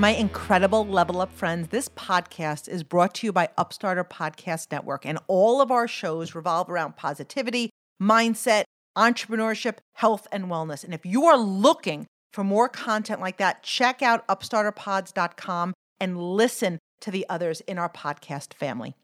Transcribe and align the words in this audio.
My 0.00 0.12
incredible 0.12 0.86
level 0.86 1.20
up 1.20 1.30
friends, 1.30 1.68
this 1.68 1.90
podcast 1.90 2.70
is 2.70 2.82
brought 2.82 3.12
to 3.16 3.26
you 3.26 3.34
by 3.34 3.50
Upstarter 3.58 4.02
Podcast 4.02 4.72
Network, 4.72 5.04
and 5.04 5.18
all 5.28 5.60
of 5.60 5.70
our 5.70 5.86
shows 5.86 6.34
revolve 6.34 6.70
around 6.70 6.96
positivity, 6.96 7.68
mindset, 8.02 8.62
entrepreneurship, 8.96 9.76
health, 9.96 10.26
and 10.32 10.46
wellness. 10.46 10.84
And 10.84 10.94
if 10.94 11.04
you 11.04 11.26
are 11.26 11.36
looking 11.36 12.06
for 12.32 12.42
more 12.42 12.66
content 12.66 13.20
like 13.20 13.36
that, 13.36 13.62
check 13.62 14.00
out 14.00 14.26
upstarterpods.com 14.26 15.74
and 16.00 16.16
listen 16.16 16.78
to 17.02 17.10
the 17.10 17.26
others 17.28 17.60
in 17.60 17.76
our 17.76 17.90
podcast 17.90 18.54
family. 18.54 18.94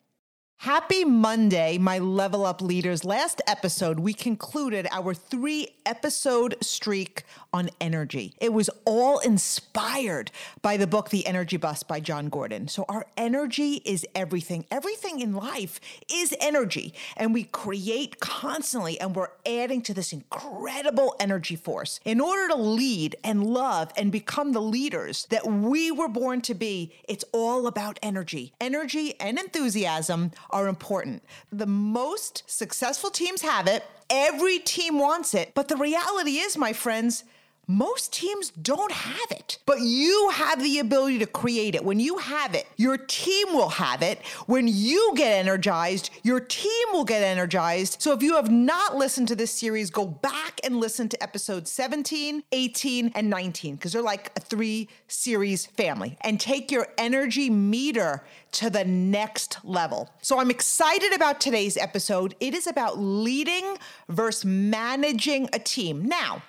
Happy 0.61 1.05
Monday, 1.05 1.77
my 1.77 1.99
level 1.99 2.47
up 2.47 2.63
leaders. 2.63 3.05
Last 3.05 3.43
episode, 3.47 4.01
we 4.01 4.15
concluded 4.15 4.89
our 4.91 5.13
three 5.13 5.69
episode 5.85 6.57
streak 6.63 7.25
on 7.53 7.69
energy. 7.79 8.35
It 8.41 8.53
was 8.53 8.71
all 8.87 9.19
inspired 9.19 10.31
by 10.63 10.79
the 10.79 10.87
book, 10.87 11.11
The 11.11 11.27
Energy 11.27 11.59
Bus 11.59 11.83
by 11.83 12.01
Jon 12.01 12.31
Gordon. 12.31 12.69
So, 12.69 12.87
our 12.89 13.07
energy 13.19 13.83
is 13.85 14.07
everything. 14.15 14.65
Everything 14.71 15.21
in 15.21 15.35
life 15.35 15.79
is 16.13 16.35
energy, 16.41 16.95
and 17.19 17.35
we 17.35 17.45
create 17.45 18.19
constantly, 18.19 18.99
and 18.99 19.15
we're 19.15 19.29
adding 19.45 19.83
to 19.83 19.95
this 19.95 20.13
incredible 20.13 21.15
energy 21.21 21.55
force. 21.55 22.01
In 22.05 22.19
order 22.19 22.49
to 22.49 22.57
lead 22.57 23.15
and 23.23 23.47
love 23.47 23.93
and 23.97 24.11
become 24.11 24.53
the 24.53 24.63
leaders 24.63 25.27
that 25.31 25.47
we 25.47 25.93
were 25.93 26.09
born 26.09 26.41
to 26.41 26.55
be, 26.55 26.95
it's 27.07 27.25
all 27.33 27.67
about 27.67 27.99
energy. 28.03 28.55
Energy 28.59 29.15
and 29.21 29.39
enthusiasm 29.39 30.33
are 30.51 30.69
important. 30.69 31.23
The 31.51 31.67
most 31.67 32.43
successful 32.47 33.11
teams 33.11 33.43
have 33.43 33.67
it, 33.67 33.85
every 34.11 34.59
team 34.59 34.99
wants 34.99 35.35
it, 35.35 35.53
but 35.55 35.69
the 35.69 35.77
reality 35.77 36.39
is, 36.39 36.57
my 36.57 36.73
friends, 36.73 37.25
most 37.67 38.13
teams 38.13 38.51
don't 38.51 38.93
have 38.93 39.31
it, 39.31 39.59
but 39.67 39.81
you 39.81 40.31
have 40.33 40.63
the 40.63 40.79
ability 40.79 41.19
to 41.19 41.27
create 41.27 41.75
it. 41.75 41.85
When 41.85 41.99
you 41.99 42.19
have 42.19 42.55
it, 42.55 42.67
your 42.77 42.97
team 42.97 43.49
will 43.49 43.71
have 43.71 44.03
it. 44.03 44.25
When 44.47 44.69
you 44.69 45.13
get 45.17 45.33
energized, 45.33 46.11
your 46.23 46.39
team 46.39 46.87
will 46.93 47.05
get 47.05 47.23
energized. 47.23 48.01
So 48.01 48.13
if 48.13 48.23
you 48.23 48.37
have 48.37 48.51
not 48.51 48.97
listened 48.97 49.29
to 49.29 49.37
this 49.37 49.51
series, 49.51 49.91
go 49.91 50.07
back 50.07 50.61
and 50.63 50.77
listen 50.77 51.09
to 51.09 51.23
episodes 51.23 51.73
17, 51.73 52.45
18, 52.53 53.13
and 53.15 53.29
19, 53.29 53.75
because 53.75 53.93
they're 53.93 54.03
like 54.03 54.31
a 54.37 54.41
three 54.41 54.89
series 55.09 55.67
family, 55.67 56.17
and 56.21 56.39
take 56.39 56.71
your 56.71 56.87
energy 56.99 57.51
meter 57.51 58.23
to 58.53 58.71
the 58.71 58.85
next 58.85 59.59
level. 59.65 60.09
So 60.23 60.39
I'm 60.39 60.51
excited 60.51 61.13
about 61.13 61.41
today's 61.41 61.77
episode. 61.77 62.37
It 62.39 62.55
is 62.55 62.67
about 62.67 62.99
leading 62.99 63.77
versus 64.09 64.45
managing 64.45 65.49
a 65.53 65.59
team. 65.59 66.05
Now, 66.07 66.43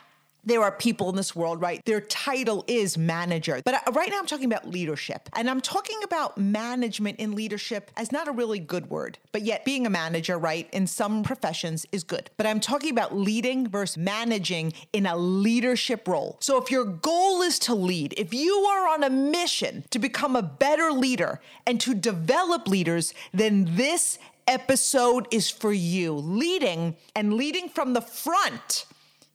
there 0.47 0.63
are 0.63 0.71
people 0.71 1.09
in 1.09 1.15
this 1.15 1.35
world, 1.35 1.61
right? 1.61 1.81
Their 1.85 2.01
title 2.01 2.63
is 2.67 2.97
manager. 2.97 3.61
But 3.63 3.75
uh, 3.75 3.91
right 3.91 4.09
now 4.09 4.17
I'm 4.17 4.25
talking 4.25 4.45
about 4.45 4.67
leadership. 4.67 5.29
And 5.33 5.49
I'm 5.49 5.61
talking 5.61 5.99
about 6.03 6.37
management 6.37 7.19
in 7.19 7.35
leadership 7.35 7.91
as 7.97 8.11
not 8.11 8.27
a 8.27 8.31
really 8.31 8.59
good 8.59 8.89
word, 8.89 9.19
but 9.33 9.41
yet 9.41 9.65
being 9.65 9.85
a 9.85 9.89
manager, 9.89 10.37
right, 10.37 10.69
in 10.71 10.87
some 10.87 11.21
professions 11.21 11.85
is 11.91 12.03
good. 12.03 12.29
But 12.37 12.47
I'm 12.47 12.61
talking 12.61 12.91
about 12.91 13.15
leading 13.15 13.67
versus 13.67 13.97
managing 13.97 14.73
in 14.93 15.05
a 15.05 15.17
leadership 15.17 16.07
role. 16.07 16.37
So 16.39 16.61
if 16.61 16.71
your 16.71 16.85
goal 16.85 17.41
is 17.41 17.59
to 17.59 17.75
lead, 17.75 18.13
if 18.17 18.33
you 18.33 18.53
are 18.53 18.87
on 18.87 19.03
a 19.03 19.09
mission 19.09 19.83
to 19.89 19.99
become 19.99 20.35
a 20.35 20.41
better 20.41 20.91
leader 20.91 21.41
and 21.65 21.79
to 21.81 21.93
develop 21.93 22.67
leaders, 22.67 23.13
then 23.33 23.67
this 23.75 24.17
episode 24.47 25.27
is 25.29 25.49
for 25.49 25.73
you. 25.73 26.13
Leading 26.13 26.95
and 27.15 27.33
leading 27.33 27.67
from 27.67 27.93
the 27.93 28.01
front 28.01 28.85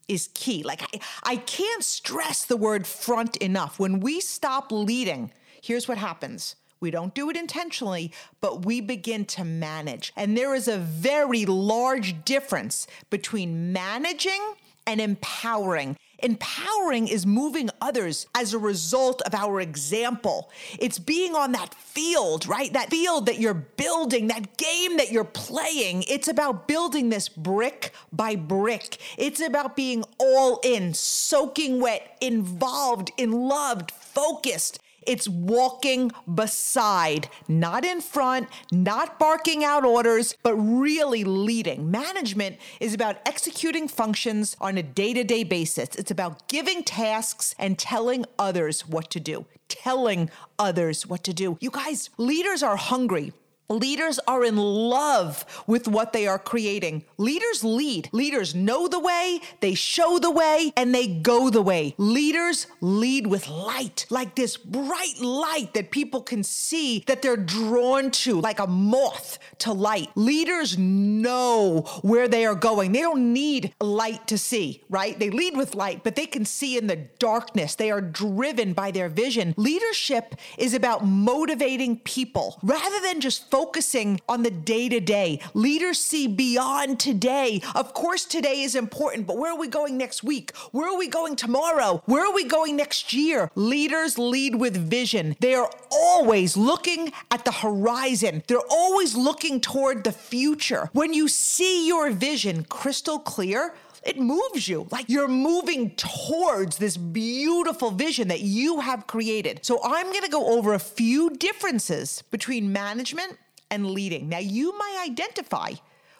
is 0.08 0.30
key. 0.34 0.62
Like, 0.62 0.82
I, 0.82 1.00
I 1.24 1.36
can't 1.36 1.84
stress 1.84 2.44
the 2.44 2.56
word 2.56 2.86
front 2.86 3.36
enough. 3.38 3.78
When 3.78 4.00
we 4.00 4.20
stop 4.20 4.72
leading, 4.72 5.32
here's 5.62 5.88
what 5.88 5.98
happens. 5.98 6.56
We 6.80 6.90
don't 6.90 7.14
do 7.14 7.30
it 7.30 7.36
intentionally, 7.36 8.12
but 8.40 8.64
we 8.64 8.80
begin 8.80 9.24
to 9.26 9.44
manage. 9.44 10.12
And 10.16 10.36
there 10.36 10.54
is 10.54 10.66
a 10.66 10.78
very 10.78 11.46
large 11.46 12.24
difference 12.24 12.88
between 13.08 13.72
managing 13.72 14.54
and 14.86 15.00
empowering. 15.00 15.96
Empowering 16.22 17.08
is 17.08 17.26
moving 17.26 17.68
others 17.80 18.26
as 18.34 18.54
a 18.54 18.58
result 18.58 19.22
of 19.22 19.34
our 19.34 19.60
example. 19.60 20.50
It's 20.78 20.98
being 21.00 21.34
on 21.34 21.50
that 21.52 21.74
field, 21.74 22.46
right? 22.46 22.72
That 22.72 22.90
field 22.90 23.26
that 23.26 23.40
you're 23.40 23.54
building, 23.54 24.28
that 24.28 24.56
game 24.56 24.98
that 24.98 25.10
you're 25.10 25.24
playing. 25.24 26.04
It's 26.08 26.28
about 26.28 26.68
building 26.68 27.08
this 27.08 27.28
brick 27.28 27.92
by 28.12 28.36
brick. 28.36 28.98
It's 29.18 29.40
about 29.40 29.74
being 29.74 30.04
all 30.18 30.60
in, 30.62 30.94
soaking 30.94 31.80
wet, 31.80 32.16
involved, 32.20 33.10
in 33.16 33.32
loved, 33.32 33.90
focused. 33.90 34.78
It's 35.06 35.28
walking 35.28 36.12
beside, 36.32 37.28
not 37.48 37.84
in 37.84 38.00
front, 38.00 38.48
not 38.70 39.18
barking 39.18 39.64
out 39.64 39.84
orders, 39.84 40.34
but 40.42 40.54
really 40.54 41.24
leading. 41.24 41.90
Management 41.90 42.56
is 42.80 42.94
about 42.94 43.16
executing 43.26 43.88
functions 43.88 44.56
on 44.60 44.78
a 44.78 44.82
day 44.82 45.12
to 45.14 45.24
day 45.24 45.44
basis. 45.44 45.94
It's 45.96 46.10
about 46.10 46.48
giving 46.48 46.82
tasks 46.84 47.54
and 47.58 47.78
telling 47.78 48.24
others 48.38 48.88
what 48.88 49.10
to 49.10 49.20
do. 49.20 49.46
Telling 49.68 50.30
others 50.58 51.06
what 51.06 51.24
to 51.24 51.32
do. 51.32 51.56
You 51.60 51.70
guys, 51.70 52.10
leaders 52.18 52.62
are 52.62 52.76
hungry 52.76 53.32
Leaders 53.72 54.20
are 54.28 54.44
in 54.44 54.56
love 54.56 55.44
with 55.66 55.88
what 55.88 56.12
they 56.12 56.26
are 56.26 56.38
creating. 56.38 57.04
Leaders 57.16 57.64
lead. 57.64 58.08
Leaders 58.12 58.54
know 58.54 58.86
the 58.86 59.00
way, 59.00 59.40
they 59.60 59.74
show 59.74 60.18
the 60.18 60.30
way, 60.30 60.72
and 60.76 60.94
they 60.94 61.06
go 61.06 61.48
the 61.50 61.62
way. 61.62 61.94
Leaders 61.96 62.66
lead 62.80 63.26
with 63.26 63.48
light, 63.48 64.06
like 64.10 64.34
this 64.34 64.56
bright 64.56 65.20
light 65.20 65.72
that 65.74 65.90
people 65.90 66.20
can 66.20 66.42
see 66.42 67.02
that 67.06 67.22
they're 67.22 67.36
drawn 67.36 68.10
to, 68.10 68.40
like 68.40 68.58
a 68.58 68.66
moth 68.66 69.38
to 69.58 69.72
light. 69.72 70.10
Leaders 70.14 70.76
know 70.76 71.80
where 72.02 72.28
they 72.28 72.44
are 72.44 72.54
going. 72.54 72.92
They 72.92 73.00
don't 73.00 73.32
need 73.32 73.74
light 73.80 74.26
to 74.28 74.36
see, 74.36 74.82
right? 74.90 75.18
They 75.18 75.30
lead 75.30 75.56
with 75.56 75.74
light, 75.74 76.04
but 76.04 76.16
they 76.16 76.26
can 76.26 76.44
see 76.44 76.76
in 76.76 76.86
the 76.86 76.96
darkness. 77.18 77.74
They 77.74 77.90
are 77.90 78.00
driven 78.00 78.72
by 78.74 78.90
their 78.90 79.08
vision. 79.08 79.54
Leadership 79.56 80.34
is 80.58 80.74
about 80.74 81.06
motivating 81.06 81.98
people 82.00 82.58
rather 82.62 83.00
than 83.00 83.20
just 83.20 83.50
focusing 83.50 83.61
focusing 83.62 84.20
on 84.28 84.42
the 84.42 84.50
day 84.50 84.88
to 84.88 84.98
day. 84.98 85.38
Leaders 85.54 85.96
see 86.00 86.26
beyond 86.26 86.98
today. 86.98 87.62
Of 87.76 87.94
course, 87.94 88.24
today 88.24 88.62
is 88.62 88.74
important, 88.74 89.24
but 89.24 89.38
where 89.38 89.52
are 89.52 89.58
we 89.58 89.68
going 89.68 89.96
next 89.96 90.24
week? 90.24 90.50
Where 90.72 90.88
are 90.88 90.98
we 90.98 91.06
going 91.06 91.36
tomorrow? 91.36 92.02
Where 92.06 92.26
are 92.26 92.34
we 92.34 92.42
going 92.42 92.74
next 92.74 93.12
year? 93.12 93.52
Leaders 93.54 94.18
lead 94.18 94.56
with 94.56 94.76
vision. 94.76 95.36
They 95.38 95.54
are 95.54 95.70
always 95.92 96.56
looking 96.56 97.12
at 97.30 97.44
the 97.44 97.52
horizon, 97.52 98.42
they're 98.48 98.68
always 98.68 99.14
looking 99.14 99.60
toward 99.60 100.02
the 100.02 100.12
future. 100.12 100.90
When 100.92 101.14
you 101.14 101.28
see 101.28 101.86
your 101.86 102.10
vision 102.10 102.64
crystal 102.64 103.20
clear, 103.20 103.74
it 104.02 104.18
moves 104.18 104.68
you. 104.68 104.88
Like 104.90 105.08
you're 105.08 105.28
moving 105.28 105.94
towards 105.94 106.78
this 106.78 106.96
beautiful 106.96 107.90
vision 107.90 108.28
that 108.28 108.40
you 108.40 108.80
have 108.80 109.06
created. 109.06 109.64
So 109.64 109.80
I'm 109.84 110.06
going 110.06 110.24
to 110.24 110.28
go 110.30 110.56
over 110.58 110.74
a 110.74 110.80
few 110.80 111.30
differences 111.30 112.22
between 112.30 112.72
management 112.72 113.38
and 113.72 113.90
leading. 113.90 114.28
Now, 114.28 114.38
you 114.38 114.76
might 114.78 115.08
identify 115.10 115.72